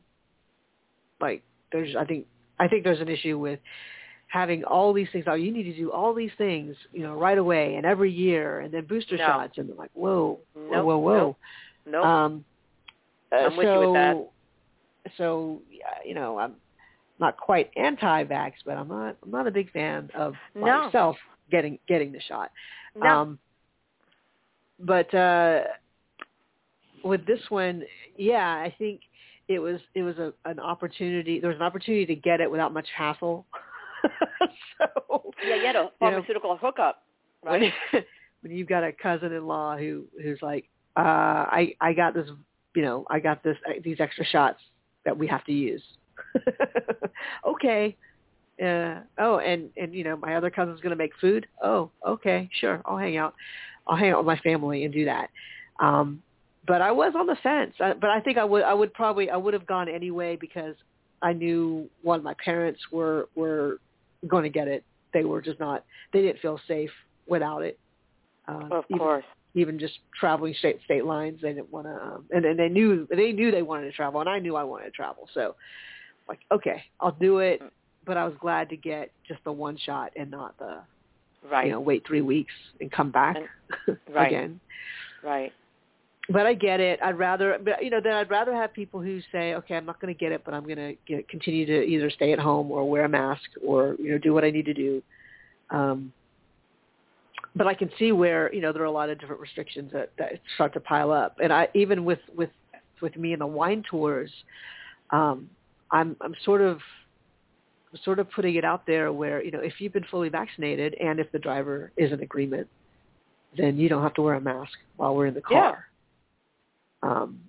[1.21, 2.27] like there's, I think,
[2.59, 3.61] I think there's an issue with
[4.29, 5.25] having all these things.
[5.29, 8.61] Oh, you need to do all these things, you know, right away and every year,
[8.61, 9.27] and then booster No.
[9.27, 11.17] shots, and they're like, whoa, whoa, whoa, whoa.
[11.19, 11.37] nope,
[11.87, 12.05] Nope.
[12.05, 12.45] Um,
[13.33, 14.31] I'm with so, you with that.
[15.17, 15.63] So,
[16.05, 16.55] you know, I'm
[17.19, 19.17] not quite anti-vax, but I'm not.
[19.23, 20.85] I'm not a big fan of No.
[20.87, 21.17] myself
[21.51, 22.51] getting getting the shot.
[22.97, 23.07] no.
[23.07, 23.39] Um,
[24.79, 25.65] but uh,
[27.05, 27.83] with this one,
[28.17, 29.03] yeah, I think
[29.49, 31.41] it was it was a, an opportunity.
[31.41, 33.47] There was an opportunity to get it without much hassle.
[34.79, 37.03] so yeah, you had a you know, pharmaceutical hookup,
[37.43, 37.73] right?
[37.93, 38.05] when,
[38.43, 40.69] when you've got a cousin-in-law who who's like,
[41.01, 42.29] uh, I I got this,
[42.75, 44.59] you know, I got this uh, these extra shots
[45.05, 45.83] that we have to use.
[47.47, 47.97] okay.
[48.63, 51.47] Uh, oh, and and you know, my other cousin's going to make food.
[51.65, 53.35] Oh, okay, sure, I'll hang out.
[53.87, 55.31] I'll hang out with my family and do that.
[55.81, 56.23] Um,
[56.67, 57.73] but I was on the fence.
[57.81, 60.75] I, but I think I would I would probably I would have gone anyway because
[61.23, 63.79] I knew one of my parents were were
[64.29, 64.85] going to get it.
[65.15, 65.85] They were just not.
[66.13, 66.91] They didn't feel safe
[67.27, 67.79] without it.
[68.47, 69.25] Uh, of even, course.
[69.55, 71.93] Even just traveling state state lines, they didn't want to.
[71.93, 74.65] Um, and and they knew they knew they wanted to travel, and I knew I
[74.65, 75.29] wanted to travel.
[75.35, 75.57] So,
[76.29, 77.61] like, okay, I'll do it.
[78.07, 80.79] But I was glad to get just the one shot and not the
[81.49, 81.67] Right.
[81.67, 83.37] you know wait three weeks and come back
[84.13, 84.27] right.
[84.27, 84.61] again.
[85.23, 85.53] Right.
[86.29, 87.01] But I get it.
[87.03, 90.01] I'd rather, but you know, then I'd rather have people who say, okay, I'm not
[90.01, 92.71] going to get it, but I'm going to get, continue to either stay at home
[92.71, 95.03] or wear a mask or you know do what I need to do.
[95.71, 96.13] Um,
[97.57, 100.13] but I can see where you know there are a lot of different restrictions that,
[100.19, 102.51] that start to pile up, and I even with with
[103.01, 104.31] with me and the wine tours,
[105.11, 105.49] um,
[105.91, 106.79] I'm I'm sort of
[108.05, 111.19] sort of putting it out there where you know if you've been fully vaccinated and
[111.19, 112.69] if the driver is in agreement,
[113.57, 115.87] then you don't have to wear a mask while we're in the car.
[117.03, 117.41] Um,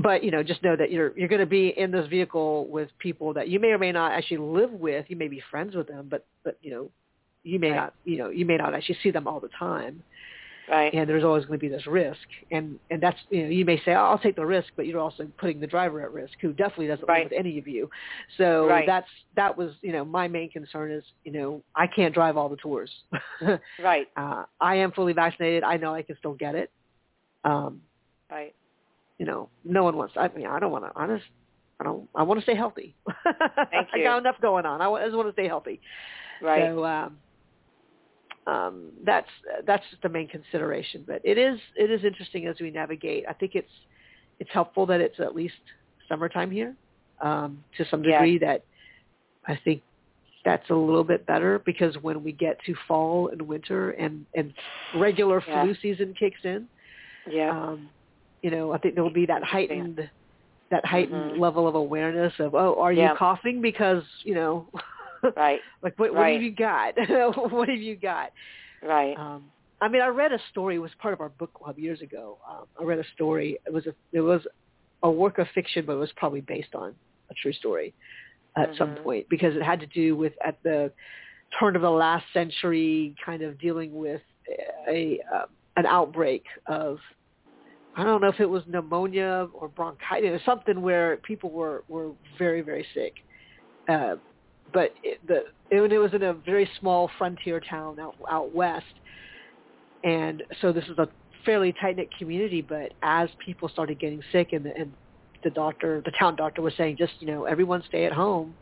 [0.00, 2.88] but you know, just know that you're you're going to be in this vehicle with
[2.98, 5.06] people that you may or may not actually live with.
[5.08, 6.90] You may be friends with them, but but you know,
[7.44, 7.76] you may Right.
[7.76, 10.02] not you know you may not actually see them all the time.
[10.68, 10.94] Right.
[10.94, 12.20] And there's always going to be this risk,
[12.50, 15.00] and and that's you know you may say oh, I'll take the risk, but you're
[15.00, 17.22] also putting the driver at risk, who definitely doesn't Right.
[17.24, 17.90] live with any of you.
[18.38, 18.86] So Right.
[18.86, 22.48] that's that was you know my main concern is you know I can't drive all
[22.48, 22.92] the tours.
[23.80, 24.06] Right.
[24.16, 25.64] uh, I am fully vaccinated.
[25.64, 26.70] I know I can still get it.
[27.44, 27.82] Um,
[28.30, 28.54] Right.
[29.18, 30.14] you know, no one wants.
[30.16, 30.92] I mean, I don't want to.
[30.94, 31.24] honest
[31.80, 32.08] I don't.
[32.14, 32.94] I want to stay healthy.
[33.70, 34.02] Thank you.
[34.02, 34.80] I got enough going on.
[34.80, 35.80] I I just want to stay healthy.
[36.40, 36.64] Right.
[36.70, 37.18] So um,
[38.46, 39.28] um, that's
[39.66, 41.04] that's the main consideration.
[41.06, 43.24] But it is it is interesting as we navigate.
[43.28, 43.70] I think it's
[44.40, 45.54] it's helpful that it's at least
[46.08, 46.74] summertime here
[47.22, 48.38] um, to some degree.
[48.38, 48.64] That
[49.46, 49.82] I think
[50.44, 54.52] that's a little bit better because when we get to fall and winter and and
[54.96, 55.62] regular Yeah.
[55.64, 56.68] flu season kicks in,
[57.30, 57.50] yeah.
[57.50, 57.88] um,
[58.42, 60.10] you know, I think there will be that heightened
[60.70, 61.38] that heightened Mhm.
[61.38, 63.10] level of awareness of, oh, are Yeah.
[63.10, 64.66] you coughing because you know,
[65.36, 65.60] right.
[65.82, 66.34] like what, what Right.
[66.34, 66.94] have you got?
[67.52, 68.30] what have you got?
[68.82, 69.16] Right.
[69.16, 69.50] Um,
[69.80, 70.76] I mean, I read a story.
[70.76, 72.38] It was part of our book club years ago.
[72.48, 73.58] Um, I read a story.
[73.66, 74.42] It was a it was
[75.02, 76.94] a work of fiction, but it was probably based on
[77.30, 77.94] a true story
[78.56, 79.02] at some Mhm.
[79.02, 80.92] point because it had to do with at the
[81.58, 84.22] turn of the last century, kind of dealing with
[84.88, 85.46] a uh,
[85.76, 86.98] an outbreak of
[87.96, 92.12] I don't know if it was pneumonia or bronchitis or something where people were were
[92.38, 93.14] very very sick.
[93.88, 94.16] Uh,
[94.72, 98.84] but it, the it, it was in a very small frontier town out out west,
[100.04, 101.08] and so this is a
[101.44, 102.62] fairly tight knit community.
[102.62, 104.92] But as people started getting sick, and the, and
[105.44, 108.54] the doctor, the town doctor, was saying, just you know, everyone stay at home.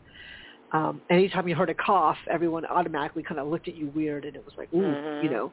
[0.73, 4.35] Um, anytime you heard a cough, everyone automatically kind of looked at you weird, and
[4.35, 5.23] it was like, ooh, Mhm.
[5.23, 5.51] you know.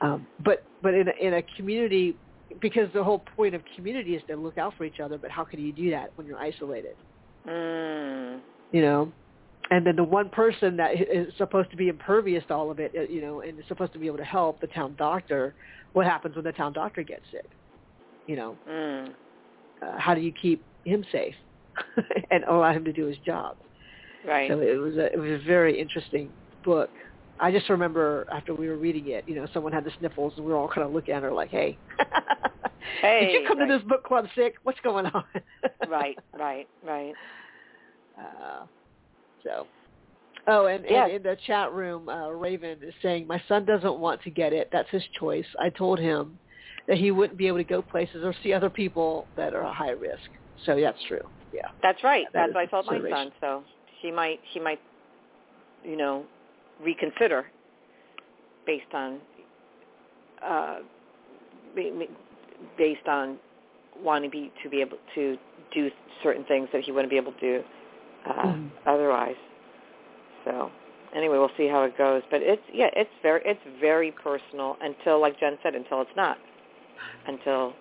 [0.00, 2.14] Um, but but in a, in a community,
[2.60, 5.16] because the whole point of community is to look out for each other.
[5.18, 6.96] But how can you do that when you're isolated?
[7.46, 8.40] Mm.
[8.72, 9.12] You know,
[9.70, 12.92] and then the one person that is supposed to be impervious to all of it,
[12.96, 15.54] uh, you know, and is supposed to be able to help the town doctor.
[15.92, 17.50] What happens when the town doctor gets sick?
[18.26, 19.14] You know, Mm.
[19.82, 21.34] uh, how do you keep him safe
[22.30, 23.56] and allow him to do his job?
[24.24, 24.50] Right.
[24.50, 26.30] So it was a it was a very interesting
[26.64, 26.90] book.
[27.40, 30.46] I just remember after we were reading it, you know, someone had the sniffles and
[30.46, 31.78] we were all kind of looking at her like, "Hey,
[33.02, 33.68] Hey, did you come right.
[33.68, 34.54] to this book club sick?
[34.62, 35.24] What's going on?"
[35.88, 37.14] right, right, right.
[38.18, 38.66] Uh,
[39.44, 39.66] so,
[40.48, 44.22] oh, and, and in the chat room, uh, Raven is saying, "My son doesn't want
[44.22, 44.68] to get it.
[44.72, 45.46] That's his choice.
[45.60, 46.38] I told him
[46.88, 49.72] that he wouldn't be able to go places or see other people that are a
[49.72, 50.18] high risk."
[50.64, 51.20] So that's true.
[51.52, 51.60] Yeah.
[51.82, 52.26] That's right.
[52.32, 53.32] That That's what I told my son.
[53.40, 53.64] So
[54.00, 54.80] he might he might
[55.84, 56.24] you know
[56.82, 57.46] reconsider
[58.66, 59.20] based on
[60.44, 60.78] uh
[62.76, 63.38] based on
[64.02, 65.36] wanting be, to be able to
[65.72, 65.90] do
[66.22, 67.64] certain things that he wouldn't be able to do
[68.26, 68.54] uh,
[68.86, 69.36] otherwise.
[70.44, 70.70] So
[71.14, 72.22] anyway, we'll see how it goes.
[72.30, 76.38] But it's yeah, it's very it's very personal until like Jen said, until it's not.
[77.26, 77.74] Until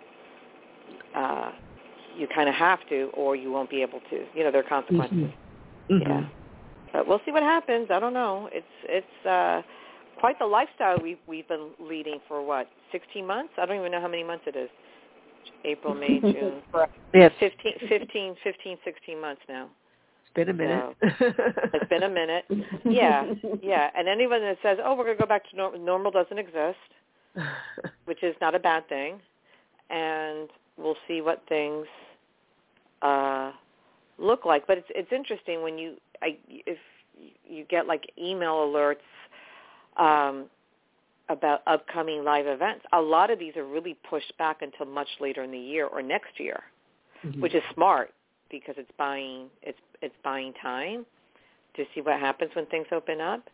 [1.16, 1.52] uh
[2.18, 4.26] you kind of have to or you won't be able to.
[4.36, 5.32] You know, there are consequences.
[5.90, 6.02] Mhm.
[6.02, 6.24] Yeah.
[6.94, 7.88] But we'll see what happens.
[7.90, 8.50] I don't know.
[8.52, 9.62] It's it's uh
[10.20, 13.54] quite the lifestyle we've we've been leading for what, sixteen months?
[13.58, 14.70] I don't even know how many months it is.
[15.66, 16.62] April, May, June.
[17.14, 19.70] Yeah, it's 15, 15, 15, 16 months now.
[20.34, 20.96] Been a minute.
[21.02, 22.46] It's been a minute.
[22.86, 23.26] Yeah,
[23.62, 23.90] yeah.
[23.96, 26.78] And anyone that says, "Oh, we're going to go back to normal," normal doesn't exist,
[28.06, 29.20] which is not a bad thing.
[29.90, 31.86] And we'll see what things
[33.02, 33.52] uh
[34.18, 34.66] look like.
[34.68, 36.78] But it's it's interesting when you I if
[37.48, 38.98] you get like email alerts
[39.98, 40.46] um
[41.30, 42.86] about upcoming live events.
[42.94, 46.02] A lot of these are really pushed back until much later in the year or
[46.02, 46.64] next year
[47.26, 47.42] Mhm.
[47.42, 48.14] which is smart
[48.54, 51.06] because it's buying it's it's buying time
[51.76, 53.50] to see what happens when things open up.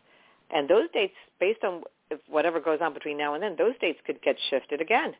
[0.52, 1.82] And those dates, based on
[2.28, 5.14] whatever goes on between now and then, those dates could get shifted again.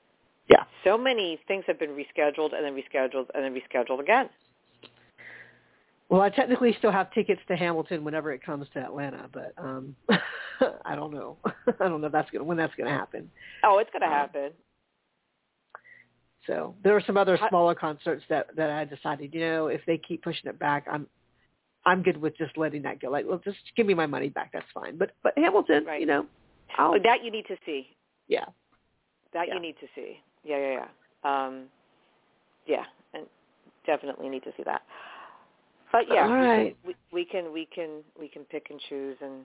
[0.51, 0.65] Yeah.
[0.85, 4.29] So many things have been rescheduled and then rescheduled and then rescheduled again.
[6.11, 9.97] Well, I technically still have tickets to Hamilton whenever it comes to Atlanta, but um
[10.85, 11.39] I don't know.
[11.81, 13.31] I don't know if that's gonna when that's gonna happen.
[13.65, 14.51] Oh, it's going to Um, happen.
[16.47, 19.99] So there were some other smaller concerts that that I decided, you know, if they
[19.99, 21.07] keep pushing it back, I'm
[21.85, 23.09] I'm good with just letting that go.
[23.11, 24.51] Like, well, just give me my money back.
[24.53, 24.97] That's fine.
[24.97, 26.01] But but Hamilton, Right.
[26.01, 26.27] you know,
[26.79, 27.89] I'll, Oh, that you need to see.
[28.29, 28.47] yeah,
[29.33, 29.55] That Yeah.
[29.55, 30.21] you need to see.
[30.45, 30.87] Yeah, yeah,
[31.25, 31.47] yeah.
[31.47, 31.69] Um,
[32.67, 32.85] yeah,
[33.15, 33.27] and
[33.87, 34.83] definitely need to see that.
[35.93, 36.77] But yeah, All we, right.
[36.83, 39.45] can, we, we can we can we can pick and choose and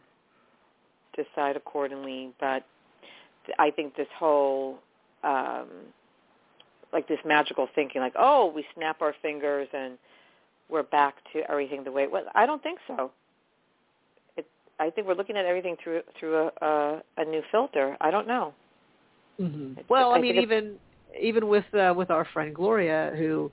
[1.15, 2.33] decide accordingly.
[2.39, 2.63] But
[3.59, 4.79] I think this whole
[5.23, 5.67] um,
[6.95, 9.99] like this magical thinking, like oh, we snap our fingers and
[10.69, 12.25] we're back to everything the way it was.
[12.33, 13.11] I don't think so.
[14.37, 14.47] It,
[14.79, 17.95] I think we're looking at everything through through a, a, a new filter.
[18.01, 18.53] I don't know.
[19.37, 20.75] hmm It's- Well, I, I mean, even
[21.21, 23.51] even with uh, with our friend Gloria, who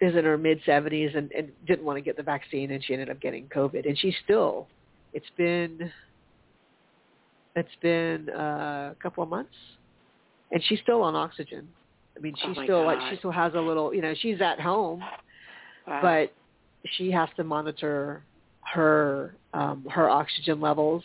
[0.00, 2.92] is in her mid seventies and, and didn't want to get the vaccine, and she
[2.94, 4.68] ended up getting COVID, and she's still.
[5.12, 5.92] It's been.
[7.56, 9.56] It's been uh, a couple of months,
[10.52, 11.66] and she's still on oxygen.
[12.16, 13.94] I mean, Oh she's my still like she still has a little.
[13.94, 15.02] You know, she's at home,
[15.86, 16.00] Wow.
[16.02, 16.32] but
[16.96, 18.22] she has to monitor
[18.72, 21.02] her um her oxygen levels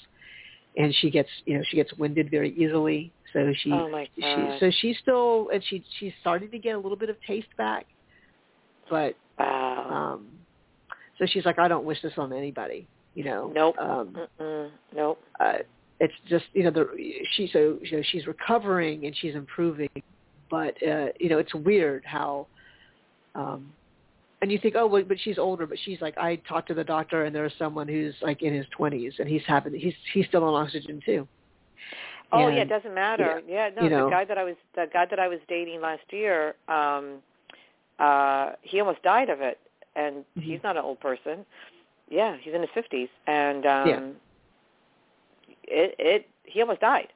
[0.77, 4.59] and she gets you know she gets winded very easily so she oh she god.
[4.59, 7.85] so she's still and she she's starting to get a little bit of taste back
[8.89, 10.13] but wow.
[10.13, 10.27] um
[11.17, 13.77] so she's like I don't wish this on anybody you know Nope.
[13.79, 14.69] um Mm-mm.
[14.95, 15.19] Nope.
[15.39, 15.53] uh
[15.99, 16.87] it's just you know the
[17.35, 19.89] she so you know she's recovering and she's improving
[20.49, 22.47] but uh you know it's weird how
[23.35, 23.71] um
[24.41, 26.83] and you think oh well, but she's older but she's like I talked to the
[26.83, 30.43] doctor and there's someone who's like in his 20s and he's having he's he's still
[30.43, 31.27] on oxygen too
[32.31, 33.41] Oh yeah, it doesn't matter.
[33.47, 34.05] Yeah, no, you know.
[34.05, 37.21] the guy that I was the guy that I was dating last year, um
[37.99, 39.57] uh he almost died of it
[39.95, 40.43] and Mhm.
[40.43, 41.45] he's not an old person.
[42.09, 44.01] Yeah, he's in his 50s and um Yeah.
[45.63, 47.07] it it he almost died.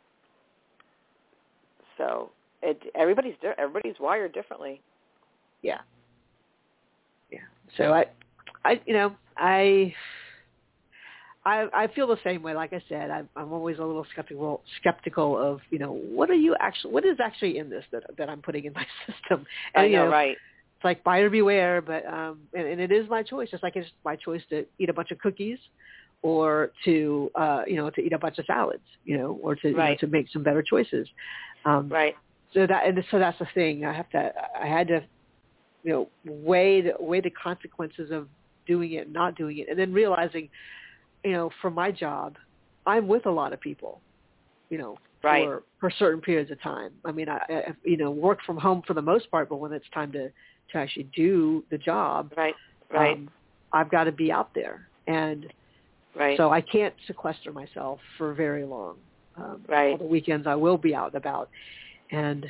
[1.97, 2.29] So,
[2.61, 4.81] it everybody's everybody's wired differently.
[5.61, 5.79] yeah
[7.31, 7.39] yeah
[7.77, 8.05] so I
[8.65, 9.93] I you know I
[11.45, 12.53] I I feel the same way.
[12.53, 16.35] Like I said, I'm I'm always a little skeptical skeptical of you know what are
[16.35, 19.45] you actually what is actually in this that that I'm putting in my system.
[19.75, 20.37] And, I you know, know, right?
[20.75, 23.49] It's like buyer beware, but um, and, and it is my choice.
[23.49, 25.57] Just like it's my choice to eat a bunch of cookies,
[26.21, 29.69] or to uh, you know to eat a bunch of salads, you know, or to
[29.69, 31.07] you know, to make some better choices.
[31.65, 32.15] Um, Right.
[32.53, 33.85] So that and so that's the thing.
[33.85, 34.31] I have to.
[34.59, 35.01] I had to,
[35.83, 38.27] you know, weigh the weigh the consequences of
[38.65, 40.49] doing it, and not doing it, and then realizing,
[41.23, 42.35] you know, for my job,
[42.85, 44.01] I'm with a lot of people,
[44.69, 45.45] you know, Right.
[45.45, 46.91] for for certain periods of time.
[47.05, 49.73] I mean, I, I you know work from home for the most part, but when
[49.73, 52.55] it's time to to actually do the job, Right.
[52.91, 53.13] Right.
[53.17, 53.29] um,
[53.71, 55.45] I've got to be out there, and
[56.15, 56.37] right.
[56.37, 58.97] so I can't sequester myself for very long.
[59.37, 59.91] Um, Right.
[59.91, 61.49] All the weekends I will be out and about,
[62.11, 62.45] and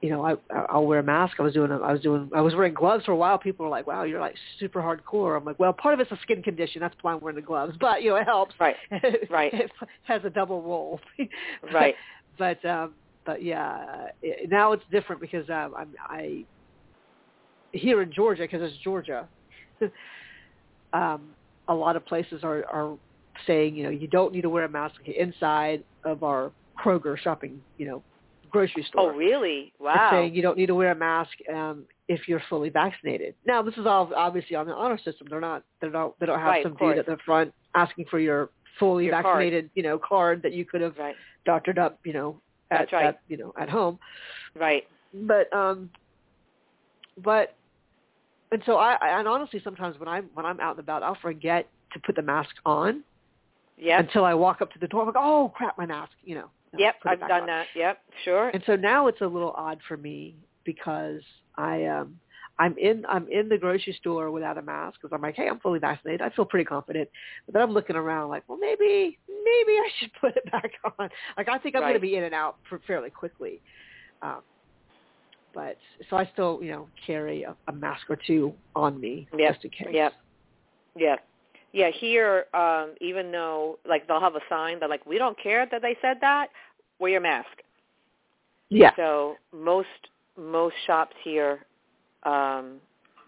[0.00, 0.34] you know I
[0.70, 1.36] I'll wear a mask.
[1.38, 3.38] I was doing I was doing I was wearing gloves for a while.
[3.38, 6.18] People were like, "Wow, you're like super hardcore." I'm like, "Well, part of it's a
[6.22, 6.80] skin condition.
[6.80, 8.54] That's why I'm wearing the gloves, but you know it helps.
[8.60, 8.76] Right.
[9.30, 9.52] Right.
[9.52, 9.70] it
[10.04, 11.00] has a double role.
[11.72, 11.94] Right.
[12.38, 12.94] But um,
[13.26, 16.44] but yeah, it, now it's different because um, I'm I
[17.72, 19.28] here in Georgia because it's Georgia.
[20.92, 21.34] um,
[21.68, 22.96] a lot of places are are
[23.46, 27.60] saying you know you don't need to wear a mask inside of our Kroger shopping
[27.76, 28.02] you know
[28.50, 29.12] grocery store.
[29.12, 29.72] Oh, really?
[29.80, 30.08] Wow.
[30.10, 33.34] saying you don't need to wear a mask um, if you're fully vaccinated.
[33.46, 35.26] Now this is all obviously on the honor system.
[35.30, 38.18] They're not they're not they don't have Right, some dude at the front asking for
[38.18, 39.24] your fully Your card.
[39.24, 41.14] vaccinated you know card that you could have Right.
[41.46, 42.40] doctored up you know
[42.70, 43.04] at, That's right.
[43.06, 43.98] at you know at home
[44.54, 44.84] Right.
[45.12, 45.90] but um
[47.24, 47.56] but
[48.52, 51.18] and so I, I and honestly sometimes when I'm when I'm out and about I'll
[51.20, 53.02] forget to put the mask on
[53.80, 54.00] Yep.
[54.00, 56.50] until I walk up to the door I'm like oh crap my mask you know
[56.76, 56.94] Yep.
[57.06, 57.46] I've done on.
[57.46, 57.66] that.
[57.74, 57.98] Yep.
[58.24, 58.48] Sure.
[58.50, 61.22] and so now it's a little odd for me because
[61.56, 62.18] I um
[62.58, 65.60] I'm in I'm in the grocery store without a mask because I'm like hey I'm
[65.60, 67.08] fully vaccinated I feel pretty confident
[67.46, 71.08] but then I'm looking around like well maybe maybe I should put it back on
[71.36, 73.60] like I think I'm going to be in and out for fairly quickly
[74.22, 74.42] um
[75.54, 75.76] but
[76.10, 79.52] so I still you know carry a, a mask or two on me Yep.
[79.52, 80.12] just in case Yep.
[80.96, 81.16] Yeah.
[81.72, 85.66] Yeah, here, um, even though like they'll have a sign that like we don't care
[85.70, 86.48] that they said that,
[86.98, 87.48] wear your mask.
[88.70, 89.88] yeah So most
[90.36, 91.60] most shops here
[92.24, 92.76] um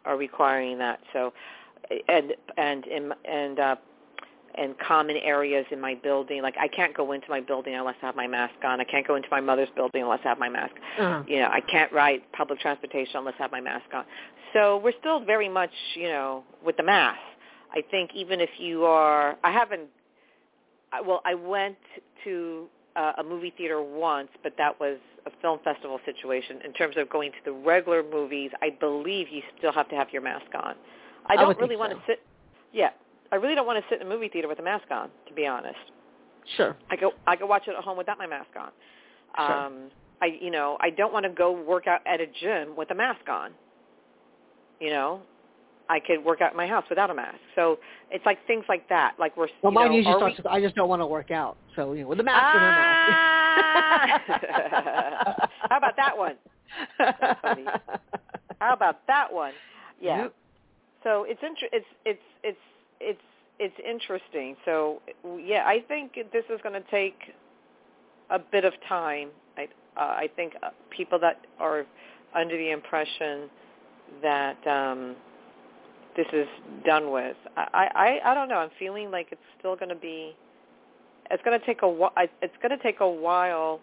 [0.05, 1.01] are requiring that.
[1.12, 1.32] So
[2.09, 3.76] and and in and uh
[4.59, 8.07] in common areas in my building, like I can't go into my building unless I
[8.07, 8.80] have my mask on.
[8.80, 10.72] I can't go into my mother's building unless I have my mask.
[10.99, 11.22] uh-huh.
[11.28, 14.05] You know, I can't ride public transportation unless I have my mask on.
[14.53, 17.20] So we're still very much, you know, with the mask.
[17.73, 19.89] I think even if you are, I haven't,
[20.93, 21.77] I- well, I went
[22.25, 22.66] to
[22.97, 26.61] uh, a movie theater once, but that was a film festival situation.
[26.64, 30.09] In terms of going to the regular movies, I believe you still have to have
[30.12, 30.75] your mask on.
[31.27, 32.21] I I don't think really want to sit,
[32.73, 32.91] yeah,
[33.33, 35.35] I really don't want to sit in a movie theater with a mask on, to
[35.35, 35.79] be honest.
[36.57, 38.71] sure I go I go watch it at home without my mask on.
[39.37, 39.57] Sure.
[39.57, 39.91] Um
[40.21, 42.95] I you know, I don't want to go work out at a gym with a
[42.95, 43.53] mask on.
[44.81, 45.21] You know,
[45.91, 47.38] I could work out in my house without a mask.
[47.57, 47.80] So
[48.12, 49.14] it's like things like that.
[49.18, 51.93] Like we're well mine usually starts we, I just don't want to work out so
[51.95, 54.22] you know with the mask or no Ah!
[54.28, 56.36] mask How about that one?
[58.61, 59.53] How about that one?
[60.01, 60.22] Yeah.
[60.22, 60.34] Yep.
[61.03, 62.59] So it's inter- it's it's it's
[63.01, 63.20] it's
[63.59, 64.57] it's interesting.
[64.64, 65.03] So
[65.38, 67.18] yeah, I think this is going to take
[68.30, 69.30] a bit of time.
[69.59, 69.64] I
[69.97, 71.84] uh, I think uh, people that are
[72.34, 73.51] under the impression
[74.22, 75.16] that um,
[76.16, 76.46] this is
[76.84, 78.56] done with, I, I I don't know.
[78.56, 80.34] I'm feeling like it's still going to be.
[81.30, 82.12] It's going to take a while.
[82.16, 83.80] It's going to take a while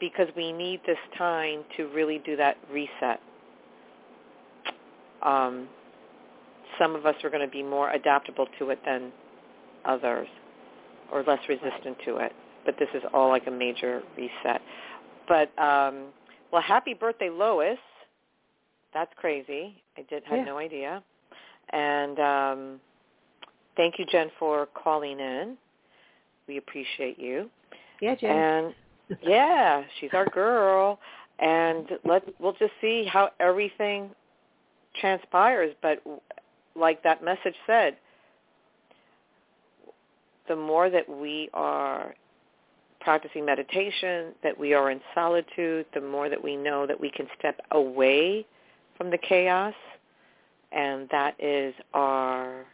[0.00, 3.20] because we need this time to really do that reset.
[5.22, 5.68] Um,
[6.78, 9.12] some of us are going to be more adaptable to it than
[9.84, 10.28] others
[11.12, 12.32] or less resistant to it.
[12.64, 14.60] But this is all like a major reset.
[15.28, 16.06] But um
[16.52, 17.78] well happy birthday Lois.
[18.92, 19.82] That's crazy.
[19.96, 20.44] I did had Yeah.
[20.44, 21.02] no idea.
[21.72, 22.80] And um
[23.76, 25.56] thank you Jen for calling in.
[26.48, 27.50] We appreciate you.
[28.00, 28.74] yeah Jen And
[29.22, 30.98] yeah, she's our girl.
[31.38, 34.10] And let we'll just see how everything
[35.00, 35.74] transpires.
[35.82, 36.02] But
[36.74, 37.96] like that message said,
[40.48, 42.14] the more that we are
[43.00, 47.26] practicing meditation, that we are in solitude, the more that we know that we can
[47.38, 48.46] step away
[48.96, 49.74] from the chaos,
[50.72, 52.64] and that is our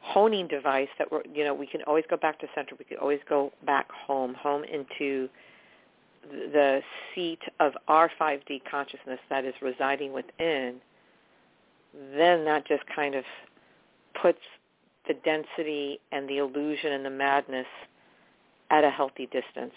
[0.00, 2.74] honing device that we're, you know, we can always go back to center.
[2.78, 5.28] We can always go back home, home into
[6.30, 6.80] the
[7.14, 10.76] seat of our 5D consciousness that is residing within,
[12.16, 13.24] then that just kind of
[14.20, 14.40] puts
[15.08, 17.66] the density and the illusion and the madness
[18.70, 19.74] at a healthy distance.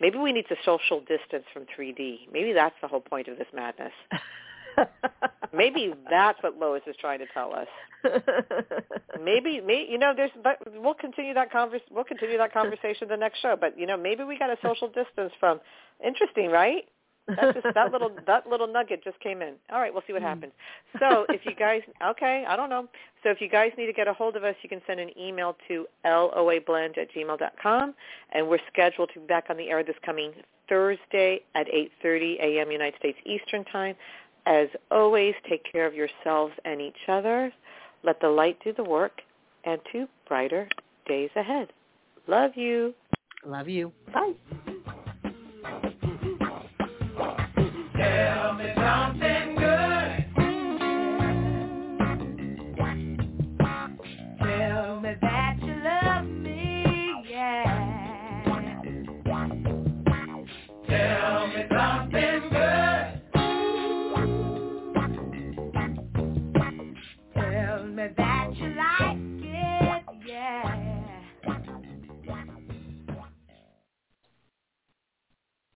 [0.00, 2.32] Maybe we need to social distance from 3D.
[2.32, 3.92] Maybe that's the whole point of this madness.
[5.52, 7.68] maybe that's what Lois is trying to tell us.
[9.22, 13.16] maybe, may, you know, there's, but we'll continue that convers, we'll continue that conversation the
[13.16, 13.56] next show.
[13.58, 15.60] But you know, maybe we got a social distance from.
[16.04, 16.84] Interesting, right?
[17.28, 19.54] That just that little that little nugget just came in.
[19.70, 20.28] All right, we'll see what hmm.
[20.28, 20.52] happens.
[20.98, 22.88] So if you guys okay, I don't know.
[23.22, 25.10] So if you guys need to get a hold of us, you can send an
[25.18, 27.94] email to loablend at gmail dot com,
[28.32, 30.32] and we're scheduled to be back on the air this coming
[30.68, 32.72] Thursday at 8:30 a.m.
[32.72, 33.94] United States Eastern Time.
[34.46, 37.52] As always, take care of yourselves and each other.
[38.02, 39.20] Let the light do the work,
[39.64, 40.68] and to brighter
[41.06, 41.68] days ahead.
[42.26, 42.94] Love you.
[43.44, 43.92] Love you.
[44.12, 44.32] Bye.